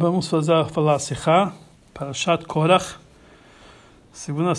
Vamos 0.00 0.28
fazer, 0.28 0.64
falar 0.66 0.94
a 0.94 0.98
Sikha, 1.00 1.52
para 1.92 2.12
Shat 2.12 2.44
Korach, 2.44 2.94
segunda 4.12 4.52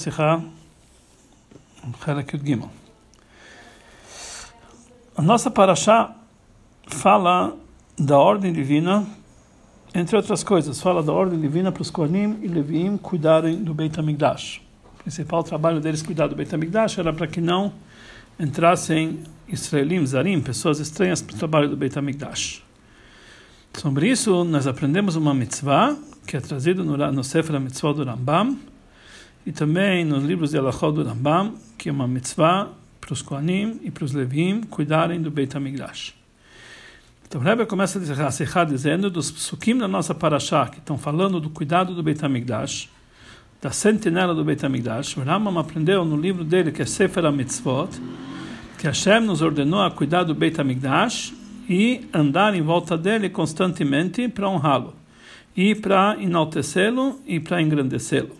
Helek 2.05 2.35
Yud 2.35 2.45
Gimel. 2.45 2.69
A 5.15 5.21
nossa 5.21 5.49
Parashá 5.49 6.13
fala 6.87 7.55
da 7.97 8.17
ordem 8.17 8.51
divina, 8.51 9.07
entre 9.95 10.17
outras 10.17 10.43
coisas, 10.43 10.81
fala 10.81 11.01
da 11.01 11.13
ordem 11.13 11.39
divina 11.39 11.71
para 11.71 11.83
os 11.83 11.89
Kohanim 11.89 12.39
e 12.41 12.47
Leviim 12.49 12.97
cuidarem 12.97 13.63
do 13.63 13.73
Beit 13.73 13.97
HaMikdash. 13.97 14.61
O 14.93 15.03
principal 15.03 15.41
trabalho 15.41 15.79
deles 15.79 16.01
cuidar 16.01 16.27
do 16.27 16.35
Beit 16.35 16.53
HaMikdash 16.53 16.97
era 16.97 17.13
para 17.13 17.27
que 17.27 17.39
não 17.39 17.71
entrassem 18.37 19.23
israelim, 19.47 20.05
zarim, 20.05 20.41
pessoas 20.41 20.81
estranhas 20.81 21.21
para 21.21 21.33
o 21.33 21.39
trabalho 21.39 21.69
do 21.69 21.77
Beit 21.77 21.97
HaMikdash. 21.97 22.67
Sobre 23.73 24.09
isso, 24.09 24.43
nós 24.43 24.67
aprendemos 24.67 25.15
uma 25.15 25.33
mitzvah, 25.33 25.95
que 26.27 26.35
é 26.35 26.41
trazida 26.41 26.83
no, 26.83 26.97
no 27.11 27.23
Sefer 27.23 27.59
Mitzvah 27.59 27.93
do 27.93 28.03
Rambam, 28.03 28.57
e 29.45 29.51
também 29.51 30.03
nos 30.03 30.23
livros 30.23 30.51
de 30.51 30.57
Alachot 30.57 30.91
do 30.91 31.03
Rambam, 31.03 31.53
que 31.77 31.87
é 31.87 31.91
uma 31.91 32.07
mitzvah 32.07 32.69
para 32.99 33.13
os 33.13 33.21
Kohanim 33.21 33.79
e 33.83 33.89
para 33.89 34.03
os 34.03 34.11
Levim 34.11 34.61
cuidarem 34.61 35.21
do 35.21 35.31
Beit 35.31 35.55
HaMikdash. 35.55 36.13
Então, 37.25 37.39
o 37.39 37.43
Rebbe 37.43 37.65
começa 37.65 37.99
a 37.99 38.01
dizer, 38.01 38.65
dizendo 38.67 39.09
dos 39.09 39.31
psukim 39.31 39.77
da 39.77 39.87
nossa 39.87 40.13
paraxá, 40.13 40.67
que 40.67 40.79
estão 40.79 40.97
falando 40.97 41.39
do 41.39 41.49
cuidado 41.49 41.95
do 41.95 42.03
Beit 42.03 42.23
HaMikdash, 42.23 42.89
da 43.61 43.71
sentinela 43.71 44.35
do 44.35 44.43
Beit 44.43 44.65
HaMikdash. 44.65 45.15
O 45.15 45.21
Rambam 45.21 45.57
aprendeu 45.57 46.03
no 46.03 46.17
livro 46.17 46.43
dele, 46.43 46.71
que 46.71 46.81
é 46.81 46.85
Sefer 46.85 47.25
HaMitzvot, 47.25 47.89
que 48.77 48.87
Hashem 48.87 49.21
nos 49.21 49.41
ordenou 49.41 49.81
a 49.81 49.91
cuidar 49.91 50.23
do 50.23 50.35
Beit 50.35 50.59
HaMikdash 50.59 51.38
e 51.69 52.09
andar 52.11 52.55
em 52.55 52.63
volta 52.63 52.97
dele 52.97 53.29
constantemente 53.29 54.27
para 54.27 54.49
honrá-lo 54.49 54.95
e 55.55 55.75
para 55.75 56.17
enaltecê-lo 56.19 57.19
e 57.27 57.39
para 57.39 57.61
engrandecê-lo. 57.61 58.35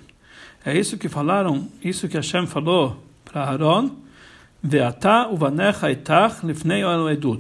É 0.66 0.78
isso 0.78 0.98
que 0.98 1.08
falaram, 1.08 1.68
isso 1.84 2.10
que 2.10 2.18
Hashem 2.18 2.48
falou 2.48 3.02
para 3.24 3.44
Aaron. 3.44 3.92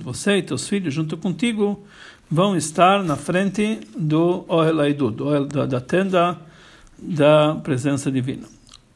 Você 0.03 0.37
e 0.37 0.41
teus 0.41 0.69
filhos 0.69 0.93
junto 0.93 1.17
contigo 1.17 1.85
vão 2.31 2.55
estar 2.55 3.03
na 3.03 3.17
frente 3.17 3.81
do 3.97 4.45
oel 4.47 4.85
edud, 4.85 5.17
da 5.67 5.81
tenda 5.81 6.39
da 6.97 7.55
presença 7.55 8.11
divina, 8.11 8.47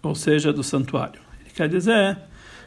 ou 0.02 0.16
seja, 0.16 0.54
do 0.54 0.64
santuário. 0.64 1.20
Ele 1.42 1.50
quer 1.54 1.68
dizer 1.68 2.18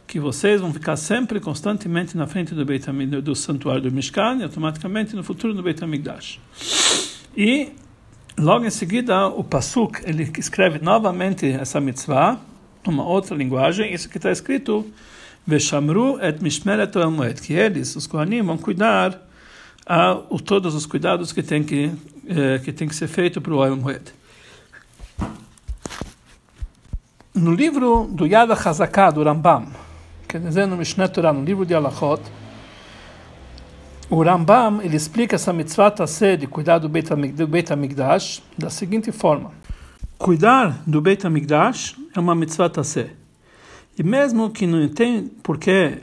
que 0.07 0.21
vocês 0.21 0.61
vão 0.61 0.73
ficar 0.73 0.97
sempre, 0.97 1.41
constantemente 1.41 2.17
na 2.17 2.27
frente 2.27 2.55
do, 2.55 2.65
Beit 2.65 2.87
do 3.23 3.35
santuário 3.35 3.83
do 3.83 3.93
Mishkan 3.93 4.39
e 4.39 4.45
automaticamente 4.45 5.17
no 5.17 5.25
futuro 5.25 5.53
do 5.53 5.63
Beit 5.63 5.83
HaMikdash. 5.83 6.39
E 7.37 7.73
logo 8.39 8.65
em 8.65 8.71
seguida 8.71 9.27
o 9.27 9.43
Pasuk, 9.43 10.01
ele 10.05 10.31
escreve 10.39 10.79
novamente 10.79 11.47
essa 11.47 11.81
mitzvah, 11.81 12.39
numa 12.87 13.05
outra 13.05 13.37
linguagem, 13.37 13.93
isso 13.93 14.09
que 14.09 14.17
está 14.17 14.31
escrito 14.31 14.87
Veshamru 15.47 16.19
et 16.21 16.43
mishmeret 16.43 16.93
moed, 17.09 17.41
que 17.41 17.53
eles, 17.53 17.95
os 17.95 18.07
Kohanim, 18.07 18.43
vão 18.43 18.59
cuidar 18.59 19.23
a, 19.87 20.11
a, 20.11 20.17
todos 20.45 20.75
os 20.75 20.87
cuidados 20.87 21.33
que 21.33 21.43
tem 21.43 21.63
que, 21.63 21.93
eh, 22.27 22.59
que, 22.65 22.73
tem 22.73 22.89
que 22.89 22.97
ser 22.97 23.07
feito 23.07 23.41
para 23.41 23.55
o 23.55 23.77
Moed. 23.77 24.03
No 27.33 27.55
livro 27.55 28.09
do 28.11 28.27
Yad 28.27 28.51
HaZaká, 28.51 29.13
do 29.13 29.23
Rambam, 29.23 29.69
quer 30.41 30.49
dizer, 30.49 30.67
no 30.67 30.77
Mishneh 30.77 31.09
Torah, 31.09 31.33
no 31.33 31.43
livro 31.43 31.65
de 31.65 31.75
Alachot, 31.75 32.21
o 34.11 34.23
Rambam 34.23 34.83
ele 34.83 34.97
explica 34.97 35.37
essa 35.37 35.53
mitzvah 35.53 35.91
tassé 35.91 36.37
de 36.37 36.47
cuidar 36.47 36.79
do 36.79 36.89
Beit, 36.89 37.09
do 37.33 37.47
Beit 37.47 37.73
HaMikdash 37.73 38.43
da 38.57 38.71
seguinte 38.71 39.11
forma. 39.11 39.51
Cuidar 40.19 40.83
do 40.87 41.01
Beit 41.01 41.27
HaMikdash 41.27 41.97
é 42.15 42.21
uma 42.21 42.35
mitzvah 42.35 42.69
tassé. 42.69 43.11
E 43.99 44.03
mesmo 44.03 44.51
que 44.51 44.67
não 44.67 44.87
tem 44.89 45.27
por 45.43 45.59
que 45.59 45.99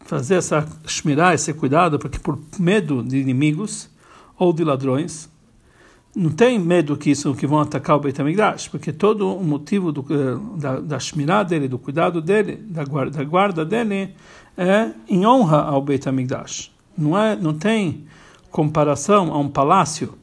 fazer 0.00 0.36
essa 0.36 0.68
shmirá, 0.86 1.32
esse 1.32 1.52
cuidado, 1.54 1.98
porque 1.98 2.18
por 2.18 2.38
medo 2.58 3.02
de 3.02 3.18
inimigos 3.18 3.88
ou 4.38 4.52
de 4.52 4.62
ladrões, 4.62 5.28
não 6.14 6.30
tem 6.30 6.58
medo 6.58 6.96
que 6.96 7.10
isso 7.10 7.34
que 7.34 7.46
vão 7.46 7.60
atacar 7.60 7.96
o 7.96 8.00
Beit 8.00 8.20
HaMikdash, 8.20 8.68
porque 8.68 8.92
todo 8.92 9.34
o 9.34 9.42
motivo 9.42 9.90
do, 9.90 10.04
eh, 10.10 10.58
da, 10.60 10.80
da 10.80 10.98
shmirá 10.98 11.42
dele, 11.42 11.66
do 11.66 11.78
cuidado 11.78 12.20
dele, 12.20 12.56
da 12.56 12.84
guarda, 12.84 13.18
da 13.18 13.24
guarda 13.24 13.64
dele, 13.64 14.14
é 14.56 14.90
em 15.08 15.26
honra 15.26 15.62
ao 15.62 15.80
Beit 15.80 16.06
HaMikdash. 16.06 16.70
Não, 16.96 17.16
é, 17.18 17.34
não 17.34 17.54
tem 17.54 18.04
comparação 18.50 19.32
a 19.32 19.38
um 19.38 19.48
palácio 19.48 20.14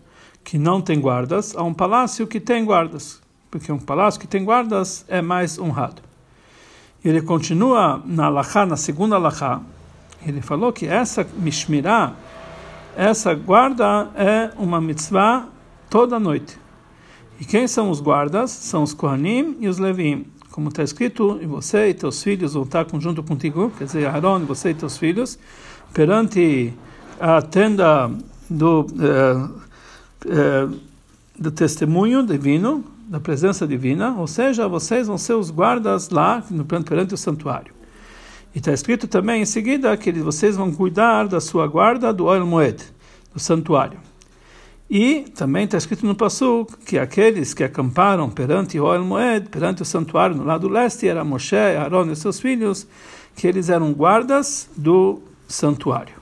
que 0.44 0.60
não 0.60 0.80
tem 0.80 1.00
guardas, 1.00 1.56
a 1.56 1.64
um 1.64 1.74
palácio 1.74 2.28
que 2.28 2.40
tem 2.40 2.64
guardas, 2.64 3.20
porque 3.50 3.72
um 3.72 3.80
palácio 3.80 4.20
que 4.20 4.28
tem 4.28 4.44
guardas 4.44 5.04
é 5.08 5.22
mais 5.24 5.58
honrado. 5.58 6.04
Ele 7.04 7.22
continua 7.22 8.04
na 8.06 8.26
Alachá, 8.26 8.66
na 8.66 8.78
segunda 8.78 9.16
Alachá, 9.16 9.62
ele 10.26 10.42
falou 10.42 10.72
que 10.72 10.86
essa 10.86 11.26
mishmirá, 11.38 12.14
essa 12.96 13.34
guarda 13.34 14.10
é 14.16 14.52
uma 14.58 14.80
mitzvah 14.80 15.48
toda 15.90 16.20
noite. 16.20 16.58
E 17.40 17.46
quem 17.46 17.68
são 17.68 17.90
os 17.90 18.02
guardas? 18.02 18.52
São 18.52 18.84
os 18.84 18.94
Kohanim 18.94 19.58
e 19.60 19.68
os 19.68 19.78
Levim. 19.78 20.26
Como 20.52 20.70
está 20.70 20.84
escrito, 20.84 21.40
e 21.42 21.46
você 21.46 21.90
e 21.90 21.94
teus 21.94 22.22
filhos 22.22 22.54
vão 22.54 22.64
estar 22.64 22.86
junto 23.00 23.24
contigo, 23.24 23.72
quer 23.78 23.86
dizer, 23.86 24.08
Aaron, 24.08 24.40
você 24.42 24.72
e 24.72 24.74
teus 24.74 24.98
filhos, 24.98 25.40
perante 25.94 26.74
a 27.20 27.42
tenda 27.42 28.12
do, 28.50 28.86
eh, 29.00 29.50
eh, 30.28 30.68
do 31.38 31.52
testemunho 31.52 32.24
divino, 32.24 32.84
da 33.08 33.20
presença 33.20 33.66
divina, 33.68 34.16
ou 34.18 34.28
seja, 34.28 34.68
vocês 34.68 35.08
vão 35.08 35.18
ser 35.18 35.34
os 35.34 35.50
guardas 35.50 36.10
lá 36.10 36.44
perante 36.86 37.14
o 37.14 37.18
santuário. 37.18 37.74
E 38.54 38.58
está 38.58 38.74
escrito 38.74 39.08
também 39.08 39.42
em 39.42 39.46
seguida 39.46 39.96
que 39.96 40.12
vocês 40.12 40.58
vão 40.58 40.72
cuidar 40.72 41.28
da 41.28 41.40
sua 41.40 41.68
guarda 41.68 42.12
do 42.12 42.26
Oil 42.26 42.46
Moed, 42.46 42.84
do 43.34 43.40
santuário. 43.40 44.09
E 44.90 45.26
também 45.36 45.66
está 45.66 45.78
escrito 45.78 46.04
no 46.06 46.16
Passuk 46.16 46.78
que 46.84 46.98
aqueles 46.98 47.54
que 47.54 47.64
acamparam 47.64 48.28
perante 48.30 48.80
o 48.80 49.06
Moed, 49.06 49.48
perante 49.50 49.84
o 49.84 49.86
santuário 49.86 50.36
no 50.36 50.44
lado 50.44 50.68
leste, 50.68 51.08
era 51.08 51.24
Moshe, 51.24 51.56
Aaron 51.56 52.12
e 52.12 52.16
seus 52.16 52.40
filhos, 52.40 52.88
que 53.36 53.46
eles 53.46 53.70
eram 53.70 53.94
guardas 53.94 54.68
do 54.76 55.22
santuário. 55.48 56.16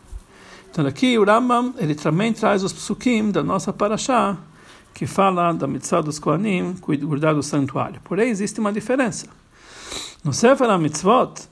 Então 0.70 0.86
aqui 0.86 1.18
o 1.18 1.24
Rambam, 1.24 1.74
ele 1.78 1.96
também 1.96 2.34
traz 2.34 2.62
os 2.62 2.74
psukim 2.74 3.32
da 3.32 3.42
nossa 3.42 3.72
paraxá, 3.72 4.38
que 4.94 5.08
fala 5.08 5.54
da 5.54 5.66
mitzvah 5.66 6.02
dos 6.02 6.20
Kohanim, 6.20 6.76
cuidar 6.76 7.34
do 7.34 7.44
santuário. 7.44 8.02
Porém, 8.04 8.30
existe 8.30 8.60
uma 8.60 8.74
diferença. 8.74 9.28
No 10.24 10.34
Sefer 10.34 10.70
HaMitzvot, 10.70 11.48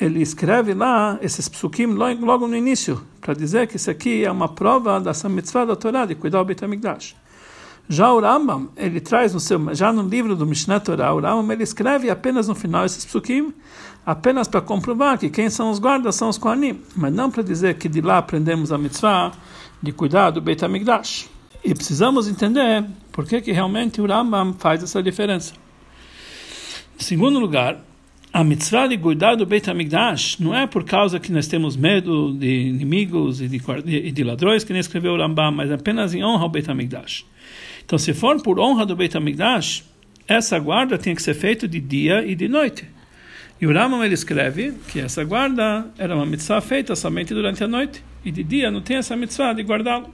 ele 0.00 0.20
escreve 0.20 0.74
lá 0.74 1.18
esses 1.22 1.48
psukim 1.48 1.86
logo 1.86 2.48
no 2.48 2.56
início, 2.56 3.02
para 3.20 3.34
dizer 3.34 3.66
que 3.68 3.76
isso 3.76 3.90
aqui 3.90 4.24
é 4.24 4.30
uma 4.30 4.48
prova 4.48 5.00
dessa 5.00 5.28
mitzvah 5.28 5.64
da 5.64 5.76
Torá, 5.76 6.04
de 6.04 6.14
cuidar 6.14 6.38
do 6.38 6.46
Beit 6.46 6.64
HaMikdash. 6.64 7.14
Já 7.88 8.12
o 8.12 8.20
Rambam, 8.20 8.70
ele 8.76 8.98
traz 9.00 9.34
no 9.34 9.40
seu, 9.40 9.74
já 9.74 9.92
no 9.92 10.02
livro 10.02 10.34
do 10.34 10.46
Mishnah 10.46 10.80
Torah, 10.80 11.14
o 11.14 11.20
Rambam 11.20 11.52
ele 11.52 11.62
escreve 11.62 12.10
apenas 12.10 12.48
no 12.48 12.54
final 12.54 12.84
esses 12.84 13.04
psukim, 13.04 13.52
apenas 14.04 14.48
para 14.48 14.60
comprovar 14.60 15.18
que 15.18 15.28
quem 15.30 15.48
são 15.48 15.70
os 15.70 15.78
guardas 15.78 16.14
são 16.16 16.28
os 16.28 16.38
Kohanim, 16.38 16.80
mas 16.96 17.12
não 17.12 17.30
para 17.30 17.42
dizer 17.42 17.74
que 17.74 17.88
de 17.88 18.00
lá 18.00 18.18
aprendemos 18.18 18.72
a 18.72 18.78
mitzvah 18.78 19.32
de 19.82 19.92
cuidar 19.92 20.30
do 20.30 20.40
Beit 20.40 20.64
HaMikdash. 20.64 21.30
E 21.62 21.74
precisamos 21.74 22.28
entender 22.28 22.84
por 23.12 23.26
que, 23.26 23.40
que 23.40 23.52
realmente 23.52 24.00
o 24.00 24.06
Rambam 24.06 24.54
faz 24.54 24.82
essa 24.82 25.02
diferença. 25.02 25.54
Em 26.98 27.02
segundo 27.02 27.38
lugar, 27.38 27.78
a 28.34 28.42
mitzvah 28.42 28.88
de 28.88 28.98
cuidar 28.98 29.36
do 29.36 29.46
Beit 29.46 29.70
HaMikdash 29.70 30.40
não 30.40 30.52
é 30.52 30.66
por 30.66 30.82
causa 30.82 31.20
que 31.20 31.30
nós 31.30 31.46
temos 31.46 31.76
medo 31.76 32.32
de 32.32 32.62
inimigos 32.62 33.40
e 33.40 33.46
de, 33.46 34.10
de 34.10 34.24
ladrões, 34.24 34.64
que 34.64 34.72
nem 34.72 34.80
escreveu 34.80 35.12
o 35.12 35.16
Rambam, 35.16 35.52
mas 35.52 35.70
apenas 35.70 36.12
em 36.12 36.24
honra 36.24 36.42
ao 36.42 36.48
Beit 36.48 36.68
HaMikdash. 36.68 37.24
Então, 37.84 37.96
se 37.96 38.12
for 38.12 38.42
por 38.42 38.58
honra 38.58 38.84
do 38.84 38.96
Beit 38.96 39.16
HaMikdash, 39.16 39.84
essa 40.26 40.58
guarda 40.58 40.98
tem 40.98 41.14
que 41.14 41.22
ser 41.22 41.34
feita 41.34 41.68
de 41.68 41.78
dia 41.78 42.26
e 42.26 42.34
de 42.34 42.48
noite. 42.48 42.84
E 43.60 43.68
o 43.68 43.72
Rambam 43.72 44.04
ele 44.04 44.14
escreve 44.14 44.74
que 44.88 44.98
essa 44.98 45.22
guarda 45.22 45.86
era 45.96 46.16
uma 46.16 46.26
mitzvah 46.26 46.60
feita 46.60 46.96
somente 46.96 47.32
durante 47.32 47.62
a 47.62 47.68
noite, 47.68 48.02
e 48.24 48.32
de 48.32 48.42
dia 48.42 48.68
não 48.68 48.80
tem 48.80 48.96
essa 48.96 49.14
mitzvah 49.14 49.52
de 49.52 49.62
guardá-lo. 49.62 50.12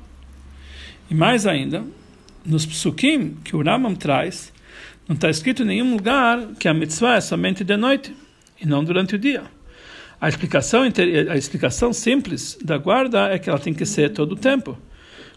E 1.11 1.15
mais 1.15 1.47
ainda, 1.47 1.83
nos 2.45 2.67
psukim 2.67 3.39
que 3.43 3.57
o 3.57 3.63
Rambam 3.63 3.95
traz, 3.95 4.53
não 5.11 5.17
está 5.17 5.29
escrito 5.29 5.65
em 5.65 5.67
nenhum 5.67 5.91
lugar 5.91 6.39
que 6.57 6.69
a 6.69 6.73
mitzvah 6.73 7.17
é 7.17 7.21
somente 7.21 7.65
de 7.65 7.77
noite 7.77 8.15
e 8.61 8.65
não 8.65 8.85
durante 8.85 9.17
o 9.17 9.19
dia. 9.19 9.43
A 10.21 10.29
explicação, 10.29 10.83
a 10.85 11.37
explicação 11.37 11.93
simples 11.93 12.57
da 12.63 12.79
guarda 12.79 13.27
é 13.29 13.37
que 13.37 13.51
ela 13.51 13.59
tem 13.59 13.75
que 13.75 13.85
ser 13.85 14.11
todo 14.11 14.33
o 14.33 14.37
tempo. 14.37 14.79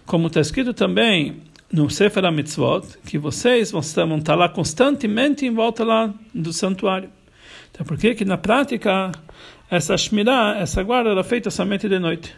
Como 0.06 0.28
está 0.28 0.42
escrito 0.42 0.76
também 0.76 1.42
no 1.72 1.90
Sefer 1.90 2.24
HaMitzvot, 2.24 3.00
que 3.04 3.18
vocês 3.18 3.72
vão 3.72 3.82
estar 3.82 4.36
lá 4.36 4.48
constantemente 4.48 5.44
em 5.44 5.52
volta 5.52 5.84
lá 5.84 6.14
do 6.32 6.54
santuário. 6.54 7.10
Então, 7.72 7.84
por 7.84 7.98
que 7.98 8.14
que 8.14 8.24
na 8.24 8.38
prática 8.38 9.12
essa 9.72 9.98
shmirá, 9.98 10.56
essa 10.60 10.84
guarda, 10.84 11.10
era 11.10 11.24
feita 11.24 11.50
somente 11.50 11.90
de 11.90 11.98
noite? 11.98 12.36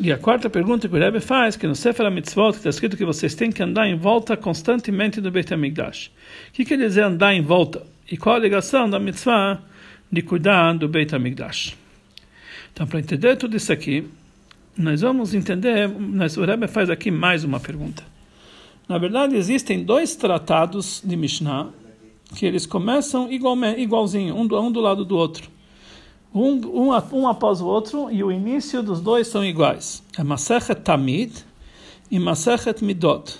E 0.00 0.12
a 0.12 0.16
quarta 0.16 0.48
pergunta 0.48 0.88
que 0.88 0.94
o 0.94 0.98
Rebbe 0.98 1.18
faz, 1.18 1.56
que 1.56 1.66
no 1.66 1.74
Sefer 1.74 2.08
Mitzvot 2.08 2.50
está 2.50 2.70
escrito 2.70 2.96
que 2.96 3.04
vocês 3.04 3.34
têm 3.34 3.50
que 3.50 3.60
andar 3.60 3.88
em 3.88 3.96
volta 3.96 4.36
constantemente 4.36 5.20
do 5.20 5.28
Beit 5.28 5.52
HaMikdash. 5.52 6.12
O 6.50 6.52
que 6.52 6.64
quer 6.64 6.78
dizer 6.78 7.02
andar 7.02 7.34
em 7.34 7.42
volta? 7.42 7.84
E 8.08 8.16
qual 8.16 8.36
a 8.36 8.38
ligação 8.38 8.88
da 8.88 9.00
mitzvah 9.00 9.60
de 10.10 10.22
cuidar 10.22 10.74
do 10.74 10.86
Beit 10.86 11.12
HaMikdash? 11.12 11.76
Então, 12.72 12.86
para 12.86 13.00
entender 13.00 13.34
tudo 13.34 13.56
isso 13.56 13.72
aqui, 13.72 14.06
nós 14.76 15.00
vamos 15.00 15.34
entender, 15.34 15.88
nós, 15.88 16.36
o 16.36 16.44
Rebbe 16.44 16.68
faz 16.68 16.88
aqui 16.88 17.10
mais 17.10 17.42
uma 17.42 17.58
pergunta. 17.58 18.04
Na 18.88 18.98
verdade, 18.98 19.34
existem 19.34 19.82
dois 19.82 20.14
tratados 20.14 21.02
de 21.04 21.16
Mishnah 21.16 21.70
que 22.36 22.46
eles 22.46 22.66
começam 22.66 23.28
igualzinho, 23.32 24.36
um 24.36 24.46
do, 24.46 24.60
um 24.60 24.70
do 24.70 24.80
lado 24.80 25.04
do 25.04 25.16
outro 25.16 25.57
um, 26.34 26.54
um, 26.66 26.90
um 27.12 27.28
após 27.28 27.60
o 27.60 27.66
outro, 27.66 28.10
e 28.10 28.22
o 28.22 28.30
início 28.30 28.82
dos 28.82 29.00
dois 29.00 29.28
são 29.28 29.44
iguais. 29.44 30.02
É 30.18 30.22
Masechet 30.22 30.80
Tamid 30.80 31.32
e 32.10 32.18
Masechet 32.18 32.84
Midot. 32.84 33.36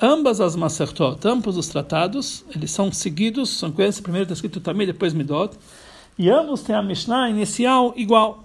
Ambas 0.00 0.40
as 0.40 0.56
Masertot, 0.56 1.26
ambos 1.26 1.56
os 1.56 1.68
tratados, 1.68 2.44
eles 2.54 2.70
são 2.70 2.90
seguidos, 2.90 3.50
são 3.50 3.70
coerentes, 3.70 4.00
primeiro 4.00 4.24
está 4.24 4.34
escrito 4.34 4.60
Tamid, 4.60 4.92
depois 4.92 5.14
Midot, 5.14 5.56
e 6.18 6.28
ambos 6.28 6.62
têm 6.62 6.74
a 6.74 6.82
Mishnah 6.82 7.30
inicial 7.30 7.94
igual. 7.96 8.44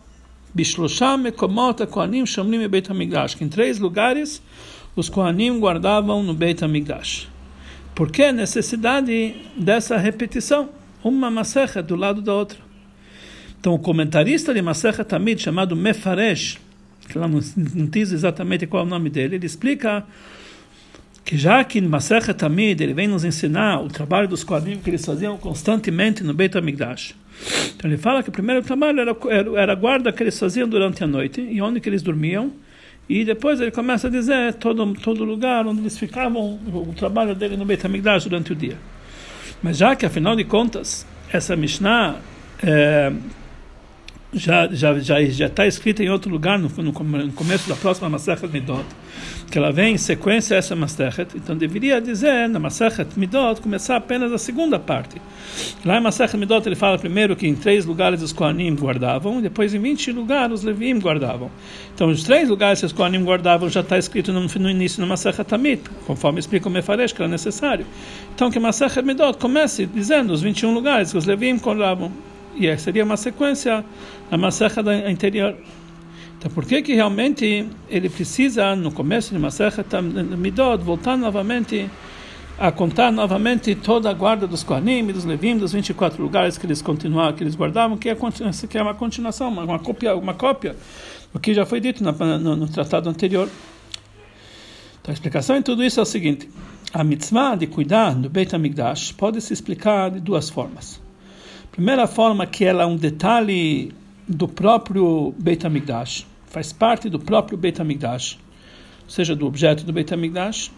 Bishlosham 0.54 1.18
Mekomot 1.18 1.86
Kohanim 1.88 2.26
Shomlim 2.26 2.62
e 2.62 2.68
Beit 2.68 2.90
HaMikdash, 2.90 3.36
que 3.36 3.44
em 3.44 3.50
três 3.50 3.80
lugares 3.80 4.42
os 4.96 5.10
Kohanim 5.10 5.60
guardavam 5.60 6.24
no 6.24 6.34
Beit 6.34 6.64
HaMikdash. 6.64 7.28
Por 7.94 8.12
que 8.12 8.24
a 8.24 8.32
necessidade 8.32 9.36
dessa 9.56 9.98
repetição? 9.98 10.70
Uma 11.04 11.30
Masechet 11.30 11.84
do 11.84 11.96
lado 11.96 12.22
da 12.22 12.34
outra. 12.34 12.67
Então, 13.60 13.74
o 13.74 13.80
comentarista 13.80 14.54
de 14.54 14.62
Masechet 14.62 15.04
Tamid, 15.04 15.42
chamado 15.42 15.76
Mefaresh, 15.76 16.60
que 17.08 17.18
lá 17.18 17.28
não, 17.28 17.40
não 17.74 17.86
diz 17.86 18.12
exatamente 18.12 18.68
qual 18.68 18.84
é 18.84 18.86
o 18.86 18.90
nome 18.90 19.10
dele, 19.10 19.36
ele 19.36 19.46
explica 19.46 20.06
que 21.28 21.38
já 21.38 21.62
que 21.64 21.82
Masechet 21.82 22.34
Tamid 22.34 22.82
ele 22.82 22.94
vem 22.94 23.08
nos 23.08 23.26
ensinar 23.26 23.82
o 23.82 23.90
trabalho 23.90 24.30
dos 24.30 24.46
quadrinhos 24.46 24.82
que 24.82 24.90
eles 24.90 25.06
faziam 25.06 25.38
constantemente 25.38 26.24
no 26.24 26.34
Beit 26.34 26.58
HaMikdash. 26.58 27.16
Então 27.76 27.90
ele 27.90 27.98
fala 27.98 28.24
que 28.24 28.30
o 28.30 28.32
primeiro 28.32 28.62
trabalho 28.62 29.02
era, 29.02 29.16
era, 29.30 29.60
era 29.60 29.72
a 29.74 29.76
guarda 29.76 30.12
que 30.12 30.24
eles 30.24 30.40
faziam 30.40 30.68
durante 30.68 31.04
a 31.04 31.08
noite 31.08 31.42
e 31.42 31.62
onde 31.62 31.82
que 31.82 31.90
eles 31.90 32.02
dormiam. 32.02 32.52
E 33.10 33.26
depois 33.26 33.60
ele 33.60 33.72
começa 33.72 34.08
a 34.08 34.10
dizer 34.10 34.54
todo 34.54 34.94
todo 34.96 35.24
lugar 35.24 35.68
onde 35.68 35.82
eles 35.82 35.98
ficavam, 35.98 36.60
o 36.74 36.94
trabalho 36.96 37.36
dele 37.36 37.58
no 37.58 37.66
Beit 37.66 37.86
HaMikdash 37.86 38.24
durante 38.24 38.54
o 38.54 38.56
dia. 38.56 38.78
Mas 39.62 39.78
já 39.78 39.96
que 39.98 40.06
afinal 40.06 40.34
de 40.34 40.46
contas 40.46 41.06
essa 41.32 41.58
Mishnah 41.58 42.16
é, 42.64 43.12
já 44.34 44.68
já 44.68 45.00
já 45.00 45.24
já 45.24 45.46
está 45.46 45.66
escrita 45.66 46.04
em 46.04 46.10
outro 46.10 46.30
lugar 46.30 46.60
no, 46.60 46.70
no, 46.70 47.32
começo 47.32 47.70
da 47.70 47.76
próxima 47.76 48.10
Masechet 48.10 48.52
Midot 48.52 48.86
que 49.50 49.58
ela 49.58 49.72
vem 49.72 49.94
em 49.94 49.98
sequência 49.98 50.56
essa 50.56 50.76
Masechet. 50.76 51.30
Então 51.36 51.56
deveria 51.56 52.02
dizer 52.02 52.50
na 52.50 52.60
Masechet 52.60 53.08
Midot 53.18 53.62
começar 53.62 53.96
apenas 53.96 54.34
a 54.34 54.38
segunda 54.38 54.78
parte. 54.78 55.22
Lá 55.86 55.98
em 55.98 56.02
Masechet 56.02 56.38
Midot 56.38 56.68
ele 56.68 56.76
fala 56.76 57.00
primeiro 57.00 57.36
que 57.36 57.48
em 57.48 57.56
três 57.56 57.86
lugares 57.86 58.22
os 58.22 58.34
Kohanim 58.34 58.76
guardavam 58.76 59.42
depois 59.42 59.74
em 59.74 59.80
20 59.80 60.12
lugares 60.12 60.60
os 60.60 60.64
Levim 60.64 61.00
guardavam. 61.00 61.50
Então 61.96 62.10
os 62.10 62.24
três 62.24 62.50
lugares 62.50 62.82
que 62.82 62.86
os 62.86 62.92
Kohanim 62.92 63.24
guardavam 63.24 63.70
já 63.70 63.80
está 63.80 63.98
escrito 63.98 64.34
no, 64.34 64.42
no 64.42 64.70
início 64.70 65.00
na 65.00 65.08
Masechet 65.08 65.46
Tamit 65.46 65.90
conforme 66.06 66.40
explica 66.40 66.68
o 66.68 66.72
Mefaresh 66.72 67.14
que 67.14 67.22
era 67.22 67.32
necessário. 67.32 67.86
Então 68.36 68.52
que 68.52 68.60
Masechet 68.60 69.06
Midot 69.06 69.38
comece 69.38 69.86
dizendo 69.86 70.34
os 70.34 70.42
21 70.42 70.74
lugares 70.74 71.14
que 71.14 71.18
os 71.18 71.26
Levim 71.26 71.58
guardavam 71.58 72.12
e 72.60 72.78
seria 72.78 73.04
uma 73.04 73.18
sequência 73.18 73.84
na 74.30 74.38
Masecha 74.38 74.82
anterior. 74.82 75.56
Então, 76.38 76.52
por 76.52 76.66
que 76.66 76.82
que 76.82 76.94
realmente 76.94 77.68
ele 77.90 78.10
precisa, 78.10 78.76
no 78.76 78.92
começo 78.92 79.34
de 79.34 79.40
Masecha 79.40 79.84
Midot, 80.38 80.84
voltar 80.84 81.18
novamente 81.18 81.90
a 82.60 82.72
contar 82.72 83.12
novamente 83.12 83.76
toda 83.76 84.10
a 84.10 84.14
guarda 84.14 84.48
dos 84.48 84.64
Kohanim 84.64 85.06
dos 85.08 85.26
Levim, 85.26 85.58
dos 85.58 85.74
24 85.74 86.22
lugares 86.22 86.58
que 86.58 86.66
eles 86.66 86.82
continuavam, 86.82 87.34
que 87.34 87.44
eles 87.44 87.56
guardavam, 87.56 87.98
que 87.98 88.10
é, 88.10 88.16
que 88.16 88.78
é 88.78 88.82
uma 88.82 88.96
continuação, 88.96 89.50
uma, 89.50 89.64
uma, 89.64 89.80
cópia, 89.80 90.16
uma 90.16 90.34
cópia 90.34 90.76
do 91.32 91.40
que 91.40 91.54
já 91.54 91.66
foi 91.66 91.80
dito 91.80 92.04
no, 92.04 92.12
no, 92.40 92.56
no 92.56 92.68
tratado 92.68 93.10
anterior. 93.10 93.48
Então, 95.02 95.12
a 95.12 95.14
explicação 95.14 95.56
em 95.56 95.62
tudo 95.62 95.84
isso 95.84 96.00
é 96.00 96.04
o 96.04 96.06
seguinte: 96.06 96.50
a 96.92 97.04
mitzvah 97.04 97.56
de 97.56 97.68
cuidar 97.68 98.16
do 98.16 98.30
Beit 98.30 98.56
HaMikdash 98.56 99.12
pode 99.12 99.40
se 99.40 99.54
explicar 99.54 100.10
de 100.10 100.20
duas 100.20 100.50
formas. 100.50 101.00
Primeira 101.78 102.08
forma 102.08 102.48
que 102.48 102.66
ela 102.66 102.82
é 102.82 102.86
um 102.88 102.96
detalhe 102.96 103.94
do 104.28 104.48
próprio 104.48 105.32
Beit 105.38 105.64
HaMikdash, 105.64 106.26
faz 106.48 106.74
parte 106.74 107.08
do 107.08 107.20
próprio 107.20 107.56
Beit 107.56 107.80
HaMikdash, 107.80 108.40
seja 109.08 109.36
do 109.36 109.46
objeto 109.46 109.84
do 109.84 109.94
Beit 109.94 110.12
HaMikdash, 110.12 110.72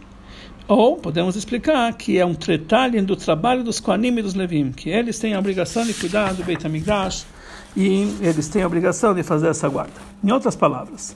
ou 0.67 0.97
podemos 0.97 1.37
explicar 1.37 1.93
que 1.93 2.19
é 2.19 2.25
um 2.25 2.33
detalhe 2.33 2.99
do 3.01 3.15
trabalho 3.15 3.63
dos 3.63 3.79
Kohanim 3.79 4.17
e 4.17 4.21
dos 4.21 4.33
Levim, 4.33 4.73
que 4.73 4.89
eles 4.89 5.17
têm 5.17 5.33
a 5.33 5.39
obrigação 5.39 5.85
de 5.85 5.93
cuidar 5.93 6.33
do 6.33 6.43
Beit 6.43 6.67
HaMikdash 6.67 7.25
e 7.77 8.17
eles 8.19 8.49
têm 8.49 8.63
a 8.63 8.67
obrigação 8.67 9.13
de 9.15 9.23
fazer 9.23 9.47
essa 9.47 9.69
guarda. 9.69 9.93
Em 10.21 10.29
outras 10.33 10.57
palavras, 10.57 11.15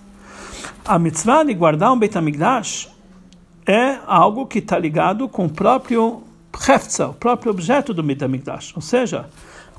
a 0.86 0.98
mitzvah 0.98 1.44
de 1.44 1.54
guardar 1.54 1.92
um 1.92 2.00
Beit 2.00 2.18
HaMikdash 2.18 2.88
é 3.68 3.98
algo 4.08 4.46
que 4.48 4.60
está 4.60 4.80
ligado 4.80 5.28
com 5.28 5.48
o 5.48 5.50
próprio 5.50 6.24
Hefza, 6.70 7.10
o 7.10 7.14
próprio 7.14 7.52
objeto 7.52 7.94
do 7.94 8.02
Beit 8.02 8.24
HaMikdash, 8.24 8.72
ou 8.78 8.82
seja, 8.82 9.26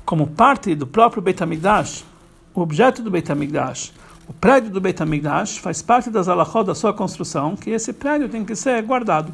como 0.05 0.27
parte 0.27 0.75
do 0.75 0.85
próprio 0.85 1.21
Beit 1.21 1.41
HaMikdash, 1.41 2.05
o 2.53 2.61
objeto 2.61 3.01
do 3.01 3.09
Beit 3.09 3.31
HaMikdash, 3.31 3.91
o 4.27 4.33
prédio 4.33 4.69
do 4.69 4.79
Beit 4.79 5.01
HaMikdash 5.01 5.57
faz 5.57 5.81
parte 5.81 6.09
das 6.09 6.27
alachot 6.27 6.63
da 6.63 6.75
sua 6.75 6.93
construção, 6.93 7.55
que 7.55 7.71
esse 7.71 7.91
prédio 7.91 8.29
tem 8.29 8.45
que 8.45 8.55
ser 8.55 8.81
guardado. 8.83 9.33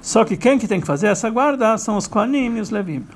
Só 0.00 0.24
que 0.24 0.36
quem 0.36 0.58
que 0.58 0.68
tem 0.68 0.80
que 0.80 0.86
fazer 0.86 1.06
essa 1.08 1.30
guarda 1.30 1.78
são 1.78 1.96
os 1.96 2.06
Kohanim 2.06 2.56
e 2.56 2.60
os 2.60 2.70
Levim. 2.70 3.06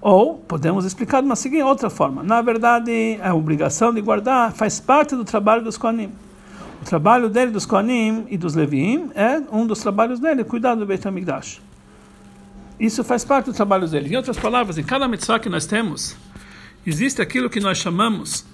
Ou 0.00 0.36
podemos 0.36 0.84
explicar 0.84 1.20
de 1.20 1.26
uma 1.26 1.36
seguinte 1.36 1.62
outra 1.62 1.90
forma. 1.90 2.22
Na 2.22 2.42
verdade, 2.42 3.18
a 3.22 3.34
obrigação 3.34 3.92
de 3.92 4.00
guardar 4.00 4.52
faz 4.52 4.80
parte 4.80 5.14
do 5.14 5.24
trabalho 5.24 5.62
dos 5.62 5.76
Kohanim. 5.76 6.10
O 6.82 6.84
trabalho 6.84 7.28
dele, 7.28 7.50
dos 7.50 7.66
Kohanim 7.66 8.26
e 8.28 8.36
dos 8.36 8.54
Levim, 8.54 9.10
é 9.14 9.42
um 9.52 9.66
dos 9.66 9.80
trabalhos 9.80 10.18
dele, 10.18 10.42
cuidar 10.42 10.74
do 10.74 10.86
Beit 10.86 11.06
HaMikdash. 11.06 11.60
Isso 12.80 13.04
faz 13.04 13.24
parte 13.24 13.46
do 13.46 13.52
trabalho 13.52 13.86
dele. 13.86 14.08
Em 14.08 14.16
outras 14.16 14.38
palavras, 14.38 14.78
em 14.78 14.82
cada 14.82 15.06
mitzvah 15.06 15.38
que 15.38 15.50
nós 15.50 15.66
temos, 15.66 16.16
existe 16.86 17.20
aquilo 17.20 17.50
que 17.50 17.60
nós 17.60 17.76
chamamos 17.76 18.46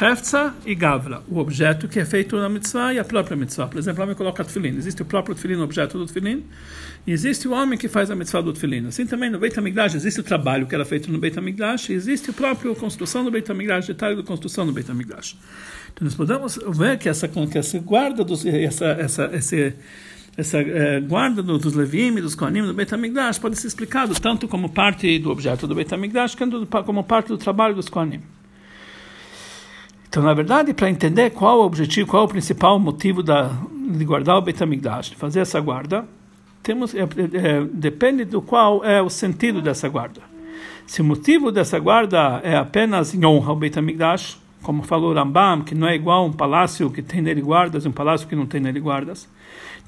Hefza 0.00 0.54
e 0.66 0.74
Gavra, 0.74 1.22
o 1.26 1.38
objeto 1.38 1.88
que 1.88 1.98
é 1.98 2.04
feito 2.04 2.36
na 2.36 2.48
mitzvah 2.48 2.92
e 2.92 2.98
a 2.98 3.04
própria 3.04 3.34
mitzvah. 3.34 3.66
Por 3.66 3.78
exemplo, 3.78 4.00
o 4.00 4.04
homem 4.04 4.14
coloca 4.14 4.44
tefilin. 4.44 4.76
Existe 4.76 5.00
o 5.00 5.04
próprio 5.06 5.34
tefilin, 5.34 5.56
o 5.56 5.62
objeto 5.62 5.98
do 5.98 6.06
tefilin, 6.06 6.44
e 7.06 7.12
existe 7.12 7.48
o 7.48 7.52
homem 7.52 7.78
que 7.78 7.88
faz 7.88 8.10
a 8.10 8.14
mitzvah 8.14 8.42
do 8.42 8.52
tefilin. 8.52 8.86
Assim 8.86 9.06
também 9.06 9.30
no 9.30 9.38
Beit 9.38 9.58
HaMikdash 9.58 9.94
existe 9.94 10.20
o 10.20 10.22
trabalho 10.22 10.66
que 10.66 10.74
era 10.74 10.84
feito 10.84 11.10
no 11.10 11.18
Beit 11.18 11.38
HaMikdash 11.38 11.88
e 11.88 11.94
existe 11.94 12.30
a 12.30 12.32
própria 12.34 12.74
construção 12.74 13.24
do 13.24 13.30
Beit 13.30 13.50
HaMikdash, 13.50 13.86
detalhe 13.86 14.14
da 14.14 14.22
construção 14.22 14.66
do 14.66 14.72
Beit 14.72 14.90
HaMikdash. 14.90 15.36
Então 15.92 16.04
nós 16.04 16.14
podemos 16.14 16.58
ver 16.68 16.98
que 16.98 17.08
essa, 17.08 17.26
que 17.26 17.58
essa 17.58 17.78
guarda, 17.78 18.22
dos, 18.22 18.44
essa, 18.44 18.86
essa, 18.86 19.30
esse 19.32 19.74
essa 20.36 20.58
é, 20.58 21.00
guarda 21.00 21.42
do, 21.42 21.58
dos 21.58 21.74
Levim 21.74 22.14
dos 22.14 22.34
Kohanim 22.34 22.62
do 22.62 22.72
Beit 22.72 22.94
HaMikdash 22.94 23.38
pode 23.38 23.56
ser 23.56 23.66
explicado 23.66 24.14
tanto 24.20 24.46
como 24.48 24.68
parte 24.68 25.18
do 25.18 25.30
objeto 25.30 25.66
do 25.66 25.74
Beit 25.74 25.92
HaMikdash 25.92 26.34
quanto 26.34 26.66
como 26.84 27.04
parte 27.04 27.28
do 27.28 27.38
trabalho 27.38 27.74
dos 27.74 27.88
Kohanim. 27.88 28.20
Então, 30.08 30.22
na 30.22 30.34
verdade, 30.34 30.74
para 30.74 30.90
entender 30.90 31.30
qual 31.30 31.60
o 31.60 31.64
objetivo, 31.64 32.08
qual 32.08 32.24
o 32.24 32.28
principal 32.28 32.78
motivo 32.80 33.22
da, 33.22 33.50
de 33.72 34.04
guardar 34.04 34.36
o 34.36 34.42
Beit 34.42 34.60
HaMikdash, 34.60 35.10
de 35.10 35.16
fazer 35.16 35.40
essa 35.40 35.60
guarda, 35.60 36.04
temos, 36.62 36.94
é, 36.94 37.02
é, 37.02 37.64
depende 37.72 38.24
do 38.24 38.42
qual 38.42 38.84
é 38.84 39.00
o 39.00 39.08
sentido 39.08 39.62
dessa 39.62 39.88
guarda. 39.88 40.20
Se 40.84 41.00
o 41.00 41.04
motivo 41.04 41.52
dessa 41.52 41.78
guarda 41.78 42.40
é 42.42 42.56
apenas 42.56 43.14
em 43.14 43.24
honra 43.24 43.50
ao 43.50 43.56
Beit 43.56 43.78
HaMikdash, 43.78 44.40
como 44.62 44.82
falou 44.82 45.14
Rambam, 45.14 45.62
que 45.62 45.74
não 45.74 45.88
é 45.88 45.94
igual 45.94 46.26
um 46.26 46.32
palácio 46.32 46.90
que 46.90 47.02
tem 47.02 47.22
nele 47.22 47.40
guardas 47.40 47.84
e 47.84 47.88
um 47.88 47.92
palácio 47.92 48.26
que 48.26 48.34
não 48.36 48.46
tem 48.46 48.60
nele 48.60 48.80
guardas. 48.80 49.28